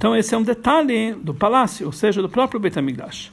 Então 0.02 0.16
esse 0.16 0.35
é 0.35 0.37
um 0.37 0.42
detalhe 0.42 1.12
do 1.14 1.32
palácio, 1.32 1.87
ou 1.87 1.92
seja, 1.92 2.21
do 2.21 2.28
próprio 2.28 2.59
Beit 2.59 2.76
HaMikdash. 2.76 3.30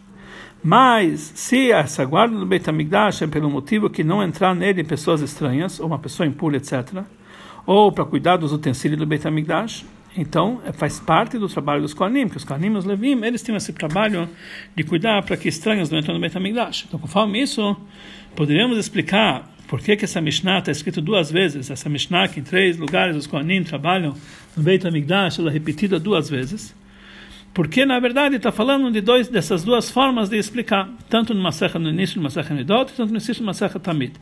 Mas 0.63 1.31
se 1.33 1.71
essa 1.71 2.05
guarda 2.05 2.37
do 2.37 2.45
Beit 2.45 2.69
HaMikdash 2.69 3.23
é 3.23 3.27
pelo 3.27 3.49
motivo 3.49 3.89
que 3.89 4.03
não 4.03 4.21
entrar 4.21 4.53
nele 4.53 4.83
pessoas 4.83 5.21
estranhas, 5.21 5.79
ou 5.79 5.87
uma 5.87 5.97
pessoa 5.97 6.27
impura, 6.27 6.57
etc., 6.57 7.01
ou 7.65 7.91
para 7.91 8.05
cuidar 8.05 8.37
dos 8.37 8.53
utensílios 8.53 8.99
do 8.99 9.07
Beit 9.07 9.27
HaMikdash, 9.27 9.83
então 10.15 10.61
é, 10.63 10.71
faz 10.71 10.99
parte 10.99 11.39
do 11.39 11.49
trabalho 11.49 11.81
dos 11.81 11.95
Kohanim, 11.95 12.29
que 12.29 12.37
os 12.37 12.43
Kohanim 12.43 12.75
os 12.75 12.85
Levim, 12.85 13.19
eles 13.25 13.41
têm 13.41 13.55
esse 13.55 13.73
trabalho 13.73 14.29
de 14.75 14.83
cuidar 14.83 15.23
para 15.23 15.35
que 15.37 15.49
estranhos 15.49 15.89
não 15.89 15.97
entrem 15.97 16.13
no 16.13 16.21
Beit 16.21 16.37
HaMikdash. 16.37 16.85
Então, 16.87 16.99
conforme 16.99 17.41
isso, 17.41 17.75
poderíamos 18.35 18.77
explicar 18.77 19.43
por 19.69 19.79
que, 19.81 19.95
que 19.95 20.05
essa 20.05 20.19
Mishnah 20.19 20.57
está 20.57 20.71
escrita 20.71 20.99
duas 20.99 21.31
vezes? 21.31 21.69
Essa 21.69 21.87
Mishnah 21.87 22.27
que 22.27 22.39
em 22.39 22.43
três 22.43 22.75
lugares 22.75 23.15
os 23.15 23.27
Kohanim 23.27 23.63
trabalham 23.63 24.15
no 24.57 24.63
Beit 24.63 24.85
HaMikdash, 24.85 25.37
ela 25.37 25.51
é 25.51 25.53
repetida 25.53 25.99
duas 25.99 26.27
vezes. 26.27 26.75
Porque, 27.53 27.85
na 27.85 27.99
verdade, 27.99 28.35
está 28.35 28.51
falando 28.51 28.91
de 28.91 28.99
dois, 28.99 29.27
dessas 29.27 29.63
duas 29.63 29.91
formas 29.91 30.27
de 30.27 30.37
explicar, 30.37 30.89
tanto 31.07 31.35
no 31.35 31.41
Masecha, 31.41 31.77
no 31.77 31.89
início 31.89 32.15
do 32.15 32.23
Masecha 32.23 32.51
Midot, 32.51 32.91
tanto 32.93 33.11
no 33.11 33.17
início 33.17 33.35
do 33.35 33.43
Masecha 33.43 33.79
Tamid. 33.79 34.13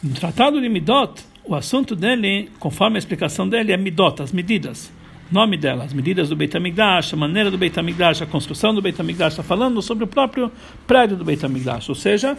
No 0.00 0.14
Tratado 0.14 0.60
de 0.60 0.68
Midot, 0.68 1.24
o 1.44 1.56
assunto 1.56 1.96
dele, 1.96 2.48
conforme 2.60 2.96
a 2.96 3.00
explicação 3.00 3.48
dele, 3.48 3.72
é 3.72 3.76
midot, 3.76 4.22
as 4.22 4.30
medidas. 4.30 4.92
Nome 5.32 5.56
dela, 5.56 5.84
as 5.84 5.92
medidas 5.92 6.28
do 6.28 6.36
Beit 6.36 6.54
HaMikdash, 6.54 7.14
a 7.14 7.16
maneira 7.16 7.50
do 7.50 7.56
Beit 7.56 7.78
HaMikdash, 7.78 8.22
a 8.22 8.26
construção 8.26 8.74
do 8.74 8.82
Beit 8.82 9.00
HaMikdash, 9.00 9.32
está 9.32 9.42
falando 9.42 9.80
sobre 9.80 10.04
o 10.04 10.06
próprio 10.06 10.52
prédio 10.86 11.16
do 11.16 11.24
Beit 11.24 11.44
HaMikdash. 11.44 11.88
Ou 11.88 11.94
seja, 11.94 12.36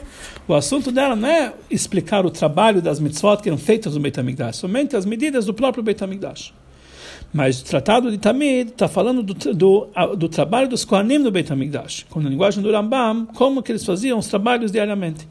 o 0.48 0.54
assunto 0.54 0.92
dela 0.92 1.16
não 1.16 1.28
é 1.28 1.54
explicar 1.70 2.26
o 2.26 2.30
trabalho 2.30 2.82
das 2.82 3.00
mitzvot 3.00 3.42
que 3.42 3.50
eram 3.50 3.58
feitas 3.58 3.96
no 3.96 4.00
Beit 4.00 4.20
HaMikdash, 4.20 4.58
somente 4.58 4.96
as 4.96 5.06
medidas 5.06 5.46
do 5.46 5.54
próprio 5.54 5.84
Beit 5.84 6.04
HaMikdash. 6.04 6.54
Mas 7.34 7.60
o 7.60 7.66
tratado 7.66 8.12
de 8.12 8.18
Tamid 8.18 8.70
está 8.70 8.88
falando 8.88 9.22
do, 9.22 9.34
do, 9.34 9.90
do, 10.16 10.30
trabalho 10.30 10.70
dos 10.70 10.86
Kohanim 10.86 11.22
do 11.22 11.32
Beit 11.32 11.52
HaMikdash, 11.52 12.06
com 12.10 12.20
a 12.20 12.24
linguagem 12.24 12.64
do 12.64 12.72
Rambam, 12.72 13.26
como 13.34 13.62
que 13.62 13.72
eles 13.72 13.84
faziam 13.84 14.20
os 14.20 14.28
trabalhos 14.28 14.72
diariamente. 14.72 15.28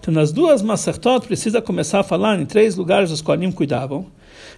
Então, 0.00 0.14
nas 0.14 0.32
duas 0.32 0.62
Masartot, 0.62 1.26
precisa 1.26 1.60
começar 1.60 2.00
a 2.00 2.02
falar 2.02 2.40
em 2.40 2.46
três 2.46 2.76
lugares 2.76 3.10
os 3.10 3.20
Kohanim 3.20 3.50
cuidavam, 3.50 4.06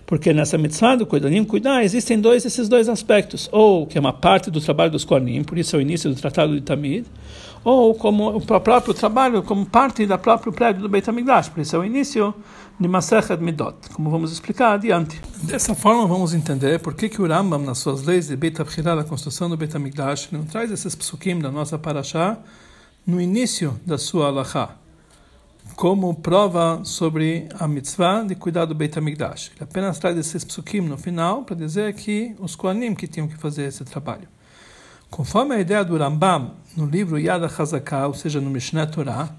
porque 0.08 0.32
nessa 0.32 0.56
mitzvah 0.56 0.96
do 0.96 1.04
Kohanim 1.04 1.44
cuidar, 1.44 1.84
existem 1.84 2.18
dois 2.18 2.42
esses 2.46 2.66
dois 2.66 2.88
aspectos, 2.88 3.46
ou 3.52 3.86
que 3.86 3.98
é 3.98 4.00
uma 4.00 4.12
parte 4.12 4.50
do 4.50 4.58
trabalho 4.58 4.90
dos 4.90 5.04
Kohanim, 5.04 5.44
por 5.44 5.58
isso 5.58 5.76
é 5.76 5.78
o 5.78 5.82
início 5.82 6.08
do 6.08 6.18
tratado 6.18 6.54
de 6.54 6.62
Tamid, 6.62 7.06
ou 7.62 7.94
como 7.94 8.34
o 8.34 8.40
próprio 8.40 8.94
trabalho, 8.94 9.42
como 9.42 9.66
parte 9.66 10.06
da 10.06 10.16
próprio 10.16 10.50
prédio 10.50 10.80
do 10.80 10.88
Beit 10.88 11.08
HaMikdash, 11.10 11.50
por 11.50 11.60
isso 11.60 11.76
é 11.76 11.78
o 11.78 11.84
início 11.84 12.34
de 12.80 12.88
Masechet 12.88 13.36
Midot, 13.36 13.76
como 13.92 14.08
vamos 14.08 14.32
explicar 14.32 14.72
adiante. 14.72 15.20
Dessa 15.42 15.74
forma, 15.74 16.06
vamos 16.06 16.32
entender 16.32 16.80
por 16.80 16.94
que, 16.94 17.10
que 17.10 17.20
o 17.20 17.28
Rambam, 17.28 17.62
nas 17.62 17.76
suas 17.76 18.02
leis 18.02 18.28
de 18.28 18.36
Beit 18.36 18.58
HaBchirah, 18.58 18.96
da 18.96 19.04
construção 19.04 19.50
do 19.50 19.58
Beit 19.58 19.76
HaMikdash, 19.76 20.30
não 20.32 20.42
traz 20.46 20.70
esses 20.70 20.94
psukim 20.94 21.38
da 21.38 21.50
nossa 21.50 21.78
Parashá 21.78 22.38
no 23.06 23.20
início 23.20 23.78
da 23.84 23.98
sua 23.98 24.28
Alachá, 24.28 24.70
como 25.78 26.12
prova 26.12 26.80
sobre 26.82 27.48
a 27.56 27.68
mitzvah 27.68 28.24
de 28.24 28.34
cuidar 28.34 28.64
do 28.64 28.74
Beit 28.74 28.98
HaMikdash. 28.98 29.52
Ele 29.54 29.62
apenas 29.62 29.96
traz 30.00 30.18
esses 30.18 30.42
psukim 30.42 30.80
no 30.80 30.98
final 30.98 31.44
para 31.44 31.54
dizer 31.54 31.94
que 31.94 32.34
os 32.40 32.56
Kohanim 32.56 32.96
que 32.96 33.06
tinham 33.06 33.28
que 33.28 33.36
fazer 33.36 33.66
esse 33.66 33.84
trabalho. 33.84 34.26
Conforme 35.08 35.54
a 35.54 35.60
ideia 35.60 35.84
do 35.84 35.96
Rambam 35.96 36.56
no 36.76 36.84
livro 36.84 37.16
Yad 37.16 37.44
HaZaká, 37.44 38.08
ou 38.08 38.14
seja, 38.14 38.40
no 38.40 38.50
Mishneh 38.50 38.86
Torah, 38.86 39.32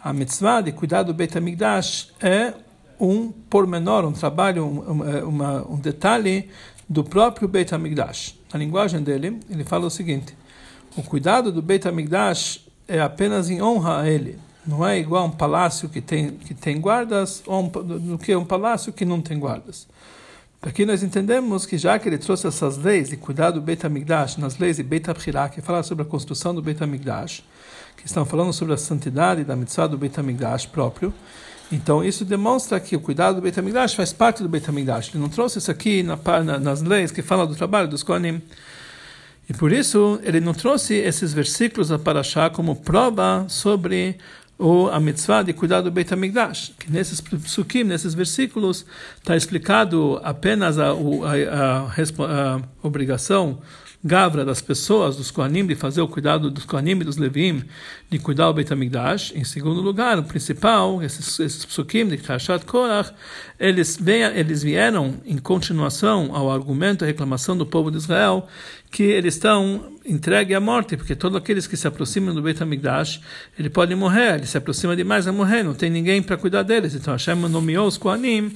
a 0.00 0.12
mitzvah 0.12 0.60
de 0.60 0.70
cuidar 0.70 1.02
do 1.02 1.12
Beit 1.12 1.36
HaMikdash 1.36 2.12
é 2.20 2.54
um 3.00 3.32
pormenor, 3.32 4.04
um 4.04 4.12
trabalho, 4.12 4.64
um, 4.64 5.04
é, 5.04 5.24
uma, 5.24 5.68
um 5.68 5.76
detalhe 5.76 6.48
do 6.88 7.02
próprio 7.02 7.48
Beit 7.48 7.74
HaMikdash. 7.74 8.38
Na 8.54 8.60
linguagem 8.60 9.02
dele, 9.02 9.40
ele 9.50 9.64
fala 9.64 9.86
o 9.86 9.90
seguinte: 9.90 10.36
o 10.96 11.02
cuidado 11.02 11.50
do 11.50 11.60
Beit 11.60 11.88
HaMikdash 11.88 12.64
é 12.86 13.00
apenas 13.00 13.50
em 13.50 13.60
honra 13.60 14.02
a 14.02 14.08
ele. 14.08 14.38
Não 14.70 14.86
é 14.86 15.00
igual 15.00 15.24
a 15.24 15.26
um 15.26 15.32
palácio 15.32 15.88
que 15.88 16.00
tem, 16.00 16.30
que 16.30 16.54
tem 16.54 16.80
guardas 16.80 17.42
ou 17.44 17.64
um, 17.64 17.68
do 17.68 18.16
que 18.16 18.34
um 18.36 18.44
palácio 18.44 18.92
que 18.92 19.04
não 19.04 19.20
tem 19.20 19.36
guardas. 19.36 19.88
Aqui 20.62 20.86
nós 20.86 21.02
entendemos 21.02 21.66
que 21.66 21.76
já 21.76 21.98
que 21.98 22.08
ele 22.08 22.18
trouxe 22.18 22.46
essas 22.46 22.76
leis 22.78 23.08
de 23.08 23.16
cuidado 23.16 23.54
do 23.54 23.62
Beit 23.62 23.84
HaMikdash, 23.84 24.36
nas 24.36 24.58
leis 24.58 24.76
de 24.76 24.84
Beit 24.84 25.10
HaBchirah, 25.10 25.48
que 25.48 25.60
fala 25.60 25.82
sobre 25.82 26.02
a 26.02 26.04
construção 26.06 26.54
do 26.54 26.62
Beit 26.62 26.80
HaMikdash, 26.80 27.42
que 27.96 28.06
estão 28.06 28.24
falando 28.24 28.52
sobre 28.52 28.72
a 28.72 28.76
santidade 28.76 29.42
da 29.42 29.56
mitzvah 29.56 29.88
do 29.88 29.98
Beit 29.98 30.20
HaMikdash 30.20 30.66
próprio, 30.66 31.12
então 31.72 32.04
isso 32.04 32.24
demonstra 32.24 32.78
que 32.78 32.94
o 32.94 33.00
cuidado 33.00 33.36
do 33.36 33.42
Beit 33.42 33.58
HaMikdash 33.58 33.94
faz 33.94 34.12
parte 34.12 34.40
do 34.40 34.48
Beit 34.48 34.68
HaMikdash. 34.68 35.08
Ele 35.08 35.18
não 35.18 35.28
trouxe 35.28 35.58
isso 35.58 35.70
aqui 35.70 36.04
na, 36.04 36.16
na, 36.44 36.60
nas 36.60 36.80
leis 36.80 37.10
que 37.10 37.22
falam 37.22 37.46
do 37.46 37.56
trabalho 37.56 37.88
dos 37.88 38.04
Kohanim. 38.04 38.40
E 39.50 39.52
por 39.52 39.72
isso 39.72 40.20
ele 40.22 40.38
não 40.38 40.54
trouxe 40.54 40.94
esses 40.94 41.32
versículos 41.32 41.88
da 41.88 41.98
Parashá 41.98 42.48
como 42.48 42.76
prova 42.76 43.46
sobre 43.48 44.16
o, 44.60 44.88
a 44.88 45.00
mitzvah 45.00 45.42
de 45.42 45.52
cuidar 45.54 45.80
do 45.80 45.90
Beit 45.90 46.12
HaMikdash. 46.12 46.72
Que 46.78 46.92
nesses 46.92 47.20
psukim, 47.20 47.84
nesses 47.84 48.12
versículos, 48.14 48.84
está 49.16 49.34
explicado 49.34 50.20
apenas 50.22 50.78
a, 50.78 50.90
a, 50.90 51.86
a, 51.88 52.56
a 52.56 52.62
obrigação 52.82 53.58
Gavra 54.02 54.46
das 54.46 54.62
pessoas, 54.62 55.16
dos 55.16 55.30
Kohanim, 55.30 55.66
de 55.66 55.74
fazer 55.74 56.00
o 56.00 56.08
cuidado 56.08 56.50
dos 56.50 56.64
Kohanim 56.64 56.92
e 56.92 57.04
dos 57.04 57.18
Levim, 57.18 57.62
de 58.08 58.18
cuidar 58.18 58.46
do 58.46 58.54
Beit 58.54 58.72
HaMikdash. 58.72 59.34
Em 59.36 59.44
segundo 59.44 59.82
lugar, 59.82 60.18
o 60.18 60.22
principal, 60.22 61.02
esses, 61.02 61.38
esses 61.38 61.66
psukim 61.66 62.08
de 62.08 62.16
Kashat 62.16 62.64
Korach, 62.64 63.12
eles, 63.58 63.98
eles 64.34 64.62
vieram 64.62 65.16
em 65.26 65.36
continuação 65.36 66.34
ao 66.34 66.50
argumento, 66.50 67.04
a 67.04 67.06
reclamação 67.06 67.54
do 67.54 67.66
povo 67.66 67.90
de 67.90 67.98
Israel, 67.98 68.48
que 68.90 69.04
eles 69.04 69.34
estão 69.34 69.92
entregues 70.04 70.56
à 70.56 70.60
morte, 70.60 70.96
porque 70.96 71.14
todos 71.14 71.38
aqueles 71.38 71.66
que 71.66 71.76
se 71.76 71.86
aproximam 71.86 72.34
do 72.34 72.42
Beit 72.42 72.60
HaMikdash, 72.60 73.20
ele 73.56 73.70
pode 73.70 73.94
morrer, 73.94 74.34
ele 74.34 74.46
se 74.46 74.58
aproxima 74.58 74.96
demais 74.96 75.28
a 75.28 75.32
morrer, 75.32 75.62
não 75.62 75.74
tem 75.74 75.88
ninguém 75.88 76.20
para 76.20 76.36
cuidar 76.36 76.64
deles. 76.64 76.94
Então 76.94 77.12
Hashem 77.12 77.36
nomeou 77.36 77.86
os 77.86 77.96
Kohanim 77.96 78.52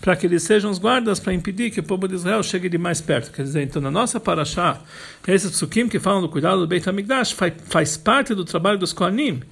para 0.00 0.16
que 0.16 0.26
eles 0.26 0.42
sejam 0.42 0.70
os 0.70 0.78
guardas 0.78 1.20
para 1.20 1.32
impedir 1.32 1.70
que 1.70 1.78
o 1.78 1.82
povo 1.82 2.08
de 2.08 2.16
Israel 2.16 2.42
chegue 2.42 2.68
de 2.68 2.76
mais 2.76 3.00
perto. 3.00 3.30
Quer 3.30 3.42
dizer, 3.42 3.62
então 3.62 3.80
na 3.80 3.90
nossa 3.90 4.18
Parashá, 4.18 4.80
esses 5.28 5.50
psukim 5.52 5.88
que 5.88 6.00
falam 6.00 6.22
do 6.22 6.28
cuidado 6.28 6.60
do 6.60 6.66
Beit 6.66 6.88
HaMikdash 6.88 7.32
faz, 7.32 7.52
faz 7.66 7.96
parte 7.96 8.34
do 8.34 8.44
trabalho 8.44 8.78
dos 8.78 8.92
Kohanim, 8.92 9.42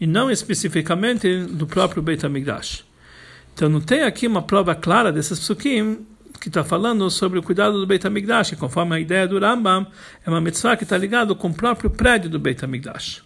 e 0.00 0.06
não 0.06 0.30
especificamente 0.30 1.40
do 1.44 1.66
próprio 1.66 2.02
Beit 2.02 2.24
HaMikdash. 2.24 2.84
Então 3.52 3.68
não 3.68 3.82
tem 3.82 4.02
aqui 4.02 4.26
uma 4.26 4.42
prova 4.42 4.74
clara 4.74 5.12
desses 5.12 5.38
psukim 5.38 5.98
que 6.40 6.48
está 6.48 6.64
falando 6.64 7.08
sobre 7.10 7.38
o 7.38 7.42
cuidado 7.42 7.80
do 7.80 7.86
Beit 7.86 8.06
HaMikdash, 8.06 8.52
conforme 8.58 8.96
a 8.96 9.00
ideia 9.00 9.26
do 9.26 9.38
Rambam, 9.38 9.86
é 10.24 10.30
uma 10.30 10.40
mitzvah 10.40 10.76
que 10.76 10.84
está 10.84 10.96
ligado 10.96 11.34
com 11.34 11.48
o 11.48 11.54
próprio 11.54 11.90
prédio 11.90 12.28
do 12.28 12.38
Beit 12.38 12.64
HaMikdash. 12.64 13.22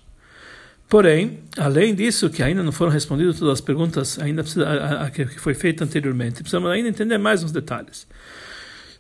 Porém, 0.89 1.41
além 1.57 1.95
disso, 1.95 2.31
que 2.31 2.43
ainda 2.43 2.63
não 2.63 2.73
foram 2.73 2.91
respondidas 2.91 3.39
todas 3.39 3.55
as 3.55 3.61
perguntas 3.61 4.19
ainda 4.19 4.43
precisa, 4.43 4.67
a, 4.67 5.05
a, 5.05 5.11
que 5.11 5.27
foi 5.39 5.53
feita 5.53 5.85
anteriormente, 5.85 6.37
precisamos 6.37 6.71
ainda 6.71 6.89
entender 6.89 7.19
mais 7.19 7.45
uns 7.45 7.53
detalhes. 7.53 8.07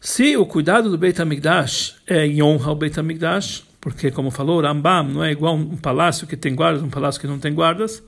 Se 0.00 0.37
o 0.37 0.45
cuidado 0.45 0.91
do 0.91 0.99
Beit 0.99 1.21
HaMikdash 1.21 1.97
é 2.07 2.27
em 2.27 2.43
honra 2.43 2.69
ao 2.71 2.77
Beit 2.77 2.99
HaMikdash, 2.99 3.65
porque, 3.81 4.11
como 4.11 4.31
falou 4.31 4.61
Rambam, 4.61 5.05
não 5.05 5.25
é 5.25 5.33
igual 5.33 5.55
um 5.55 5.77
palácio 5.77 6.27
que 6.27 6.37
tem 6.37 6.55
guardas, 6.55 6.83
um 6.83 6.91
palácio 6.91 7.21
que 7.21 7.27
não 7.27 7.38
tem 7.38 7.55
guardas, 7.55 8.03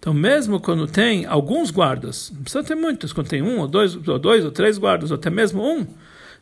então, 0.00 0.14
mesmo 0.14 0.58
quando 0.58 0.86
tem 0.86 1.26
alguns 1.26 1.70
guardas, 1.70 2.32
não 2.34 2.40
precisa 2.40 2.64
ter 2.64 2.74
muitos, 2.74 3.12
quando 3.12 3.28
tem 3.28 3.42
um 3.42 3.58
ou 3.58 3.68
dois, 3.68 3.94
ou 4.08 4.18
dois 4.18 4.46
ou 4.46 4.50
três 4.50 4.78
guardas, 4.78 5.10
ou 5.10 5.16
até 5.16 5.28
mesmo 5.28 5.62
um, 5.62 5.86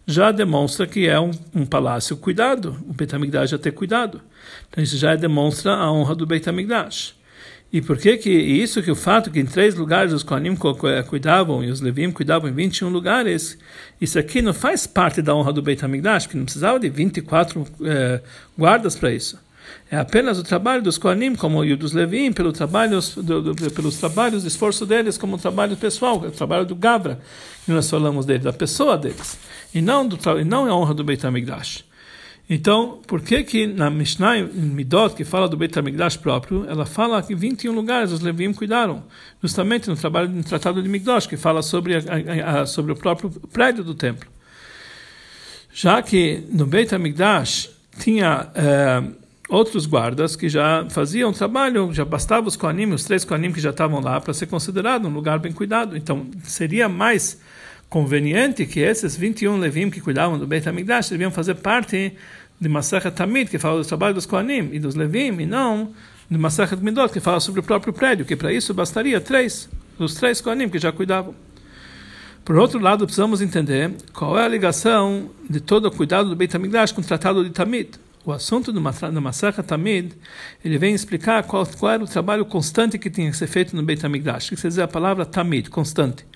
já 0.07 0.31
demonstra 0.31 0.87
que 0.87 1.09
é 1.09 1.19
um, 1.19 1.33
um 1.53 1.67
palácio 1.67 2.17
cuidado, 2.17 2.79
o 2.89 2.93
Beit 2.93 3.13
HaMikdash 3.13 3.51
já 3.51 3.59
ter 3.59 3.73
cuidado. 3.73 4.21
Então, 4.69 4.83
isso 4.83 4.97
já 4.97 5.17
demonstra 5.17 5.75
a 5.75 5.93
honra 5.93 6.15
do 6.15 6.25
Beit 6.25 6.49
HaMikdash. 6.49 7.17
E 7.73 7.83
por 7.83 7.99
que 7.99 8.17
que 8.17 8.31
isso 8.31 8.81
que 8.81 8.93
o 8.93 8.97
fato 8.97 9.29
que 9.29 9.41
em 9.41 9.45
três 9.45 9.75
lugares 9.75 10.13
os 10.13 10.23
Kohanim 10.23 10.57
cuidavam 11.09 11.63
e 11.63 11.69
os 11.69 11.81
Levim 11.81 12.13
cuidavam 12.13 12.49
em 12.49 12.53
21 12.53 12.89
lugares, 12.89 13.59
isso 14.01 14.21
aqui 14.21 14.41
não 14.41 14.55
faz 14.55 14.87
parte 14.87 15.21
da 15.21 15.35
honra 15.35 15.53
do 15.53 15.61
Beit 15.61 15.85
HaMikdash, 15.85 16.29
que 16.29 16.37
não 16.37 16.45
precisava 16.45 16.79
de 16.79 16.89
24 16.89 17.67
eh, 17.83 18.21
guardas 18.57 18.95
para 18.95 19.13
isso 19.13 19.48
é 19.91 19.97
apenas 19.97 20.39
o 20.39 20.43
trabalho 20.43 20.83
dos 20.83 20.99
Kohanim, 20.99 21.35
como 21.35 21.61
o 21.61 21.77
dos 21.77 21.93
Levim, 21.93 22.31
pelo 22.31 22.53
trabalho, 22.53 23.01
do, 23.17 23.55
do, 23.55 23.71
pelos 23.71 23.97
trabalhos, 23.97 24.45
o 24.45 24.47
esforço 24.47 24.85
deles 24.85 25.17
como 25.17 25.37
um 25.37 25.39
trabalho 25.39 25.77
pessoal, 25.77 26.19
o 26.19 26.31
trabalho 26.31 26.67
do 26.67 26.75
Gavra, 26.75 27.21
que 27.65 27.73
nós 27.73 27.89
falamos 27.89 28.27
dele, 28.27 28.45
da 28.45 28.53
pessoa 28.53 28.99
deles, 28.99 29.39
e 29.75 29.81
não, 29.81 30.07
do, 30.07 30.19
e 30.39 30.45
não 30.45 30.67
a 30.67 30.75
honra 30.75 30.93
do 30.93 31.03
Beit 31.03 31.27
HaMikdash. 31.27 31.85
Então, 32.51 33.01
por 33.07 33.23
que 33.23 33.43
que 33.43 33.67
na 33.67 33.91
Mishnah 33.91 34.43
Midot, 34.43 35.15
que 35.15 35.25
fala 35.25 35.49
do 35.49 35.57
Beit 35.57 35.79
HaMikdash 35.79 36.19
próprio, 36.19 36.67
ela 36.69 36.85
fala 36.85 37.23
que 37.23 37.35
21 37.35 37.73
lugares 37.73 38.13
os 38.13 38.21
Levim 38.21 38.53
cuidaram, 38.53 39.05
justamente 39.43 39.89
no 39.89 39.97
trabalho 39.97 40.29
no 40.29 40.45
Tratado 40.45 40.83
de 40.83 40.89
Migdosh, 40.89 41.27
que 41.27 41.37
fala 41.39 41.63
sobre, 41.63 41.97
a, 41.97 42.01
a, 42.01 42.61
a, 42.61 42.67
sobre 42.67 42.93
o 42.93 42.97
próprio 42.97 43.31
prédio 43.31 43.83
do 43.83 43.95
templo. 43.95 44.29
Já 45.73 46.03
que 46.03 46.43
no 46.51 46.67
Beit 46.67 46.95
HaMikdash 46.95 47.71
tinha... 47.99 48.51
Eh, 48.55 49.28
outros 49.49 49.87
guardas 49.87 50.37
que 50.37 50.49
já 50.49 50.87
faziam 50.91 51.33
trabalho, 51.33 51.93
já 51.93 52.05
bastava 52.05 52.47
os 52.47 52.57
Kohanim, 52.57 52.93
os 52.93 53.05
três 53.05 53.25
Kohanim 53.25 53.51
que 53.51 53.61
já 53.61 53.71
estavam 53.71 54.01
lá 54.01 54.21
para 54.21 54.35
ser 54.35 54.47
considerado 54.47 55.09
um 55.09 55.13
lugar 55.13 55.39
bem 55.39 55.53
cuidado. 55.53 55.97
Então, 55.97 56.27
seria 56.43 56.89
mais 56.89 57.41
conveniente 57.89 58.67
que 58.67 58.81
esses 58.81 59.17
21 59.17 59.57
Levim 59.57 59.89
que 59.89 60.01
cuidavam 60.01 60.39
do 60.39 60.47
Beit 60.47 60.69
HaMikdash 60.69 61.09
deviam 61.09 61.31
fazer 61.31 61.55
parte 61.55 62.13
de 62.61 62.69
Masachet 62.69 63.15
Tamid, 63.15 63.51
que 63.51 63.59
fala 63.59 63.81
do 63.81 63.89
trabalho 63.89 64.15
dos 64.15 64.27
Kohanim 64.27 64.69
e 64.73 64.79
dos 64.79 64.95
Levim, 64.95 65.41
e 65.41 65.47
não 65.47 65.95
de 66.31 66.37
Masachet 66.37 66.83
Midot, 66.83 67.11
que 67.11 67.21
fala 67.21 67.41
sobre 67.41 67.61
o 67.61 67.63
próprio 67.63 67.93
prédio, 67.93 68.27
que 68.27 68.37
para 68.37 68.53
isso 68.53 68.75
bastaria 68.75 69.19
três, 69.19 69.69
os 69.99 70.15
três 70.15 70.43
Kohanim 70.43 70.69
que 70.69 70.79
já 70.79 70.93
cuidavam. 70.93 71.35
Por 72.45 72.57
outro 72.57 72.79
lado, 72.79 73.05
precisamos 73.07 73.41
entender 73.41 73.93
qual 74.13 74.39
é 74.39 74.45
a 74.45 74.49
ligação 74.49 75.31
de 75.49 75.61
todo 75.61 75.87
o 75.87 75.91
cuidado 75.91 76.29
do 76.29 76.37
Beit 76.37 76.55
HaMikdash 76.55 76.93
com 76.93 77.01
o 77.01 77.05
Tratado 77.05 77.43
de 77.43 77.51
Tamid 77.51 77.99
o 78.29 78.33
assunto 78.33 78.71
do, 78.71 78.81
Masakha 79.23 79.63
Tamid, 79.63 80.13
ele 80.63 80.77
vem 80.77 80.95
explicar 80.95 81.43
qual, 81.45 81.65
qual, 81.67 81.93
era 81.93 82.05
o 82.05 82.07
trabalho 82.07 82.45
constante 82.45 82.99
que 82.99 83.09
tinha 83.09 83.31
que 83.31 83.37
ser 83.37 83.47
feito 83.47 83.75
no 83.75 83.83
Beit 83.83 84.05
HaMikdash. 84.05 84.51
Que 84.51 84.57
quer 84.57 84.69
dizer 84.69 84.83
a 84.83 84.89
palavra 84.89 85.25
Tamid, 85.25 85.71
constante. 85.71 86.27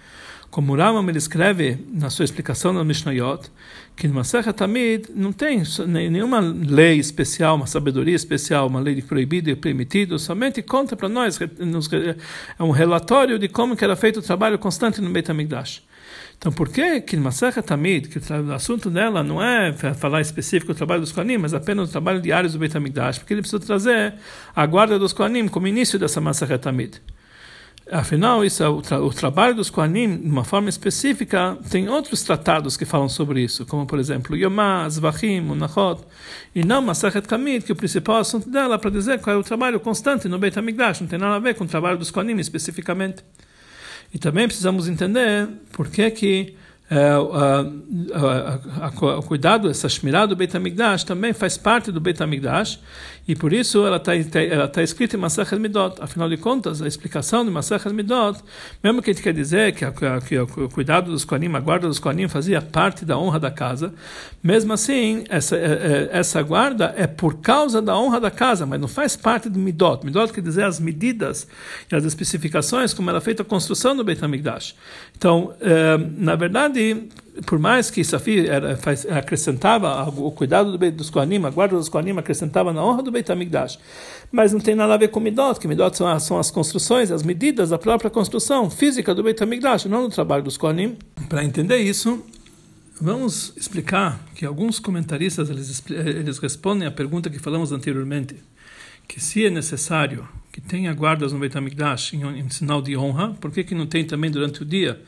Como 0.50 0.72
o 0.72 0.76
Rambam 0.76 1.06
ele 1.08 1.18
escreve 1.18 1.78
na 1.92 2.08
sua 2.08 2.24
explicação 2.24 2.72
no 2.72 2.82
Mishnayot, 2.82 3.50
que 3.94 4.08
no 4.08 4.14
Masechet 4.14 4.54
Tamid 4.54 5.10
não 5.14 5.32
tem 5.32 5.62
nenhuma 5.86 6.40
lei 6.40 6.98
especial, 6.98 7.56
uma 7.56 7.66
sabedoria 7.66 8.16
especial, 8.16 8.68
uma 8.68 8.80
lei 8.80 8.94
de 8.94 9.02
proibido 9.02 9.50
e 9.50 9.56
permitido, 9.56 10.18
somente 10.18 10.62
conta 10.62 10.96
para 10.96 11.10
nós, 11.10 11.38
é 11.40 12.62
um 12.62 12.70
relatório 12.70 13.38
de 13.38 13.48
como 13.48 13.76
que 13.76 13.84
era 13.84 13.96
feito 13.96 14.20
o 14.20 14.22
trabalho 14.22 14.58
constante 14.58 15.00
no 15.00 15.10
Beit 15.10 15.30
HaMikdash. 15.30 15.82
Então, 16.42 16.50
por 16.50 16.70
que 16.70 17.00
que 17.02 17.16
Masechet 17.16 17.64
Tamid, 17.64 18.08
que 18.08 18.18
o 18.18 18.52
assunto 18.52 18.90
dela 18.90 19.22
não 19.22 19.40
é 19.40 19.72
falar 19.94 20.20
específico 20.20 20.72
do 20.72 20.76
trabalho 20.76 21.00
dos 21.00 21.12
Kohanim, 21.12 21.38
mas 21.38 21.54
apenas 21.54 21.88
o 21.88 21.92
trabalho 21.92 22.20
diário 22.20 22.50
do 22.50 22.58
Beit 22.58 22.76
HaMikdash, 22.76 23.18
porque 23.18 23.32
ele 23.32 23.42
precisa 23.42 23.64
trazer 23.64 24.14
a 24.52 24.66
guarda 24.66 24.98
dos 24.98 25.12
Kohanim 25.12 25.46
como 25.46 25.68
início 25.68 26.00
dessa 26.00 26.20
Masechet 26.20 26.58
Tamid. 26.58 27.00
Afinal, 27.88 28.44
isso 28.44 28.60
é 28.60 28.68
o, 28.68 28.82
tra 28.82 29.00
o, 29.00 29.10
trabalho 29.10 29.54
dos 29.54 29.70
Kohanim, 29.70 30.16
de 30.16 30.28
uma 30.28 30.42
forma 30.42 30.68
específica, 30.68 31.56
tem 31.70 31.88
outros 31.88 32.24
tratados 32.24 32.76
que 32.76 32.84
falam 32.84 33.08
sobre 33.08 33.40
isso, 33.40 33.64
como, 33.64 33.86
por 33.86 34.00
exemplo, 34.00 34.36
Yomá, 34.36 34.88
Zvachim, 34.88 35.48
Unachot, 35.48 36.02
e 36.52 36.64
não 36.64 36.82
Masachet 36.82 37.24
Kamid, 37.24 37.64
que 37.64 37.70
o 37.70 37.76
principal 37.76 38.16
assunto 38.16 38.50
dela 38.50 38.74
é 38.74 38.78
para 38.78 38.90
dizer 38.90 39.20
qual 39.20 39.36
é 39.36 39.38
o 39.38 39.44
trabalho 39.44 39.78
constante 39.78 40.26
no 40.26 40.40
Beit 40.40 40.58
HaMikdash, 40.58 41.02
não 41.02 41.06
tem 41.06 41.20
nada 41.20 41.36
a 41.36 41.38
ver 41.38 41.54
com 41.54 41.62
o 41.62 41.68
trabalho 41.68 41.98
dos 41.98 42.10
Kohanim 42.10 42.40
especificamente. 42.40 43.22
E 44.12 44.18
também 44.18 44.46
precisamos 44.46 44.88
entender 44.88 45.48
por 45.72 45.88
que 45.88 46.10
que 46.10 46.54
o 49.18 49.22
cuidado, 49.22 49.70
essa 49.70 49.88
shmirá 49.88 50.26
do 50.26 50.36
Beit 50.36 50.54
HaMikdash 50.54 51.04
também 51.04 51.32
faz 51.32 51.56
parte 51.56 51.90
do 51.90 52.00
Beit 52.00 52.22
HaMikdash 52.22 52.78
e 53.26 53.36
por 53.36 53.52
isso 53.52 53.86
ela 53.86 53.98
está 53.98 54.14
ela 54.16 54.66
tá 54.66 54.82
escrita 54.82 55.16
em 55.16 55.18
Masachet 55.18 55.58
Midot. 55.58 55.96
Afinal 56.00 56.28
de 56.28 56.36
contas, 56.36 56.82
a 56.82 56.88
explicação 56.88 57.44
de 57.44 57.50
Masachet 57.50 57.92
Midot, 57.92 58.40
mesmo 58.82 59.00
que 59.00 59.10
a 59.10 59.12
gente 59.12 59.22
quer 59.22 59.32
dizer 59.32 59.72
que, 59.74 59.84
a, 59.84 59.92
que 60.20 60.38
o 60.38 60.68
cuidado 60.68 61.10
dos 61.10 61.24
Kohanim, 61.24 61.54
a 61.54 61.60
guarda 61.60 61.86
dos 61.86 61.98
Kohanim 61.98 62.28
fazia 62.28 62.60
parte 62.60 63.04
da 63.04 63.16
honra 63.16 63.38
da 63.38 63.50
casa, 63.50 63.94
mesmo 64.42 64.72
assim, 64.72 65.24
essa, 65.28 65.56
essa 65.56 66.42
guarda 66.42 66.92
é 66.96 67.06
por 67.06 67.38
causa 67.40 67.80
da 67.80 67.96
honra 67.96 68.20
da 68.20 68.30
casa, 68.30 68.66
mas 68.66 68.80
não 68.80 68.88
faz 68.88 69.14
parte 69.14 69.48
do 69.48 69.58
Midot. 69.58 70.04
Midot 70.04 70.32
quer 70.32 70.40
dizer 70.40 70.64
as 70.64 70.80
medidas 70.80 71.46
e 71.90 71.94
as 71.94 72.04
especificações 72.04 72.92
como 72.92 73.08
era 73.08 73.20
feita 73.20 73.42
a 73.42 73.44
construção 73.44 73.94
do 73.94 74.02
Beit 74.02 74.22
HaMikdash. 74.24 74.74
Então, 75.16 75.54
na 76.16 76.34
verdade, 76.34 77.08
por 77.46 77.58
mais 77.58 77.90
que 77.90 78.04
Safi 78.04 78.46
era, 78.46 78.76
faz, 78.76 79.06
acrescentava 79.06 80.04
o 80.08 80.30
cuidado 80.30 80.76
do, 80.76 80.90
dos 80.92 81.08
Kohanim, 81.08 81.44
a 81.44 81.50
guarda 81.50 81.76
dos 81.76 81.88
Kohanim 81.88 82.16
acrescentava 82.18 82.72
na 82.72 82.84
honra 82.84 83.02
do 83.02 83.10
Beit 83.10 83.30
HaMikdash, 83.30 83.78
mas 84.30 84.52
não 84.52 84.60
tem 84.60 84.74
nada 84.74 84.94
a 84.94 84.96
ver 84.96 85.08
com 85.08 85.18
Midot, 85.18 85.58
que 85.58 85.66
Midot 85.66 85.96
são, 85.96 86.20
são 86.20 86.38
as 86.38 86.50
construções, 86.50 87.10
as 87.10 87.22
medidas 87.22 87.70
da 87.70 87.78
própria 87.78 88.10
construção 88.10 88.68
física 88.68 89.14
do 89.14 89.22
Beit 89.22 89.42
HaMikdash, 89.42 89.86
não 89.86 90.02
do 90.02 90.14
trabalho 90.14 90.42
dos 90.42 90.58
Kohanim. 90.58 90.96
Para 91.28 91.42
entender 91.42 91.78
isso, 91.78 92.22
vamos 93.00 93.54
explicar 93.56 94.20
que 94.34 94.44
alguns 94.44 94.78
comentaristas 94.78 95.48
eles, 95.48 95.82
eles 95.88 96.38
respondem 96.38 96.86
à 96.86 96.90
pergunta 96.90 97.30
que 97.30 97.38
falamos 97.38 97.72
anteriormente, 97.72 98.36
que 99.08 99.20
se 99.20 99.46
é 99.46 99.50
necessário 99.50 100.28
que 100.52 100.60
tenha 100.60 100.92
guardas 100.92 101.32
no 101.32 101.38
Beit 101.38 101.56
HaMikdash 101.56 102.12
em, 102.12 102.22
em 102.38 102.50
sinal 102.50 102.82
de 102.82 102.94
honra, 102.94 103.30
por 103.40 103.50
que, 103.50 103.64
que 103.64 103.74
não 103.74 103.86
tem 103.86 104.04
também 104.04 104.30
durante 104.30 104.62
o 104.62 104.66
dia? 104.66 105.00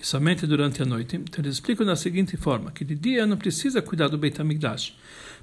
E 0.00 0.06
somente 0.06 0.46
durante 0.46 0.82
a 0.82 0.86
noite. 0.86 1.16
Então 1.16 1.44
eles 1.44 1.54
explicam 1.54 1.86
da 1.86 1.94
seguinte 1.94 2.36
forma, 2.36 2.70
que 2.70 2.84
de 2.84 2.94
dia 2.94 3.26
não 3.26 3.36
precisa 3.36 3.82
cuidar 3.82 4.08
do 4.08 4.16
Beit 4.16 4.40
HaMikdash, 4.40 4.96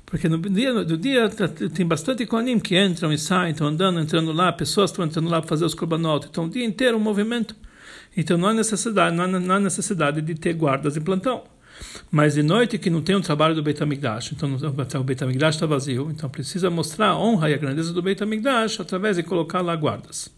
porque 0.05 0.27
no 0.27 0.37
dia, 0.37 0.73
do 0.83 0.97
dia 0.97 1.29
tem 1.73 1.85
bastante 1.85 2.25
Kohanim 2.25 2.59
que 2.59 2.77
entram 2.77 3.13
e 3.13 3.17
saem, 3.17 3.51
estão 3.51 3.67
andando, 3.67 3.99
entrando 3.99 4.31
lá, 4.31 4.51
pessoas 4.51 4.89
estão 4.89 5.05
entrando 5.05 5.29
lá 5.29 5.39
para 5.39 5.49
fazer 5.49 5.65
os 5.65 5.73
korbanot, 5.73 6.27
então 6.27 6.45
o 6.45 6.49
dia 6.49 6.65
inteiro 6.65 6.97
um 6.97 6.99
movimento. 6.99 7.55
Então 8.15 8.37
não 8.37 8.47
há 8.47 8.53
necessidade, 8.53 9.15
não 9.15 9.25
há, 9.25 9.27
não 9.27 9.55
há 9.55 9.59
necessidade 9.59 10.21
de 10.21 10.33
ter 10.33 10.53
guardas 10.53 10.97
em 10.97 11.01
plantão. 11.01 11.43
Mas 12.09 12.33
de 12.33 12.41
noite 12.41 12.79
que 12.79 12.89
não 12.89 13.01
tem 13.01 13.15
o 13.15 13.21
trabalho 13.21 13.53
do 13.53 13.61
Beit 13.61 13.83
HaMikdash, 13.83 14.31
então 14.31 14.55
o 14.55 15.03
Beit 15.03 15.23
HaMikdash 15.23 15.55
está 15.55 15.67
vazio, 15.67 16.09
então 16.09 16.27
precisa 16.27 16.71
mostrar 16.71 17.09
a 17.09 17.19
honra 17.19 17.51
e 17.51 17.53
a 17.53 17.57
grandeza 17.57 17.93
do 17.93 18.01
Beit 18.01 18.23
HaMikdash 18.23 18.79
através 18.79 19.17
de 19.17 19.23
colocar 19.23 19.61
lá 19.61 19.75
guardas. 19.75 20.29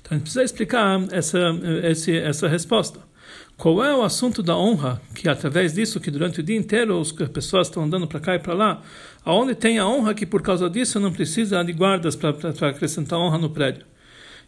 Então 0.00 0.10
a 0.10 0.14
gente 0.14 0.24
precisa 0.24 0.42
explicar 0.42 1.00
essa, 1.10 1.38
essa, 1.82 2.10
essa 2.10 2.48
resposta. 2.48 3.11
Qual 3.56 3.84
é 3.84 3.94
o 3.94 4.02
assunto 4.02 4.42
da 4.42 4.56
honra? 4.56 5.00
Que 5.14 5.28
através 5.28 5.74
disso, 5.74 6.00
que 6.00 6.10
durante 6.10 6.40
o 6.40 6.42
dia 6.42 6.56
inteiro 6.56 7.00
as 7.00 7.12
pessoas 7.12 7.68
estão 7.68 7.84
andando 7.84 8.06
para 8.06 8.18
cá 8.18 8.34
e 8.34 8.38
para 8.38 8.54
lá, 8.54 8.82
aonde 9.24 9.54
tem 9.54 9.78
a 9.78 9.86
honra 9.86 10.14
que 10.14 10.26
por 10.26 10.42
causa 10.42 10.68
disso 10.68 10.98
não 10.98 11.12
precisa 11.12 11.62
de 11.62 11.72
guardas 11.72 12.16
para 12.16 12.30
acrescentar 12.68 13.18
honra 13.18 13.38
no 13.38 13.50
prédio? 13.50 13.86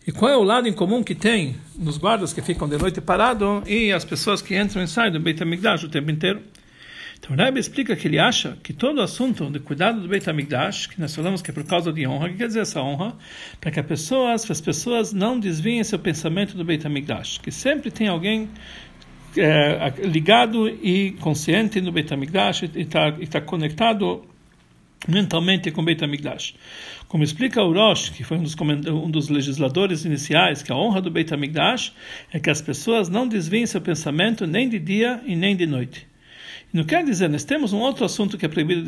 E 0.07 0.13
qual 0.13 0.31
é 0.31 0.37
o 0.37 0.43
lado 0.43 0.69
em 0.69 0.73
comum 0.73 1.03
que 1.03 1.15
tem 1.15 1.57
nos 1.79 1.97
guardas 1.97 2.33
que 2.33 2.43
ficam 2.43 2.69
de 2.69 2.77
noite 2.77 3.01
parado 3.01 3.63
e 3.67 3.93
as 3.93 4.05
pessoas 4.05 4.43
que 4.43 4.59
entram 4.59 4.83
e 4.83 4.89
saem 4.89 5.13
do 5.13 5.21
Beit 5.21 5.43
HaMikdash 5.43 5.85
o 5.85 5.89
tempo 5.89 6.11
inteiro? 6.11 6.43
Então 7.25 7.35
Rebbe 7.35 7.59
explica 7.59 7.97
que 7.97 8.07
ele 8.07 8.19
acha 8.19 8.59
que 8.63 8.75
todo 8.75 8.99
o 8.99 9.01
assunto 9.01 9.51
de 9.51 9.59
cuidado 9.59 9.99
do 9.99 10.07
Beit 10.07 10.29
HaMikdash, 10.29 10.89
que 10.89 11.01
nós 11.01 11.15
falamos 11.15 11.41
que 11.41 11.51
é 11.51 11.55
por 11.55 11.65
causa 11.65 11.91
de 11.91 12.07
honra, 12.07 12.29
que 12.29 12.37
quer 12.37 12.49
dizer 12.49 12.61
essa 12.61 12.83
honra? 12.83 13.17
Para 13.59 13.71
que 13.71 13.81
as 13.81 13.87
pessoas, 13.87 14.51
as 14.51 14.61
pessoas 14.61 15.11
não 15.11 15.41
desviem 15.41 15.83
seu 15.83 15.99
pensamento 15.99 16.55
do 16.55 16.63
Beit 16.63 16.87
HaMikdash, 16.87 17.39
que 17.39 17.51
sempre 17.51 17.91
tem 17.91 18.09
alguém 18.09 18.51
é, 19.39 19.91
ligado 20.07 20.69
e 20.69 21.13
consciente 21.13 21.81
no 21.81 21.91
Beit 21.91 22.13
HaMikdash 22.13 22.65
e 22.65 22.83
está 22.83 23.11
tá 23.31 23.41
conectado 23.41 24.23
mentalmente 25.09 25.71
com 25.71 25.83
Beit 25.83 26.05
HaMikdash. 26.05 26.55
Como 27.09 27.25
explica 27.25 27.63
o 27.63 27.73
Rosh, 27.73 28.11
que 28.11 28.23
foi 28.23 28.37
um 28.37 28.43
dos, 28.43 28.55
um 28.87 29.11
dos 29.11 29.31
legisladores 29.31 30.05
iniciais, 30.05 30.63
que 30.63 30.71
a 30.71 30.77
honra 30.77 31.01
do 31.01 31.11
Beit 31.11 31.33
HaMikdash 31.33 31.91
é 32.31 32.39
que 32.39 32.51
as 32.51 32.61
pessoas 32.61 33.09
não 33.09 33.27
desviem 33.27 33.65
seu 33.65 33.81
pensamento 33.81 34.47
nem 34.47 34.69
de 34.69 34.79
dia 34.79 35.23
e 35.25 35.35
nem 35.35 35.57
de 35.57 35.67
noite. 35.67 36.13
Não 36.75 36.83
quer 36.83 37.05
dizer, 37.05 37.29
nós 37.29 37.45
temos 37.45 37.73
um 37.73 37.79
outro 37.79 38.05
assunto 38.05 38.37
que 38.37 38.45
é 38.45 38.49
proibido 38.49 38.83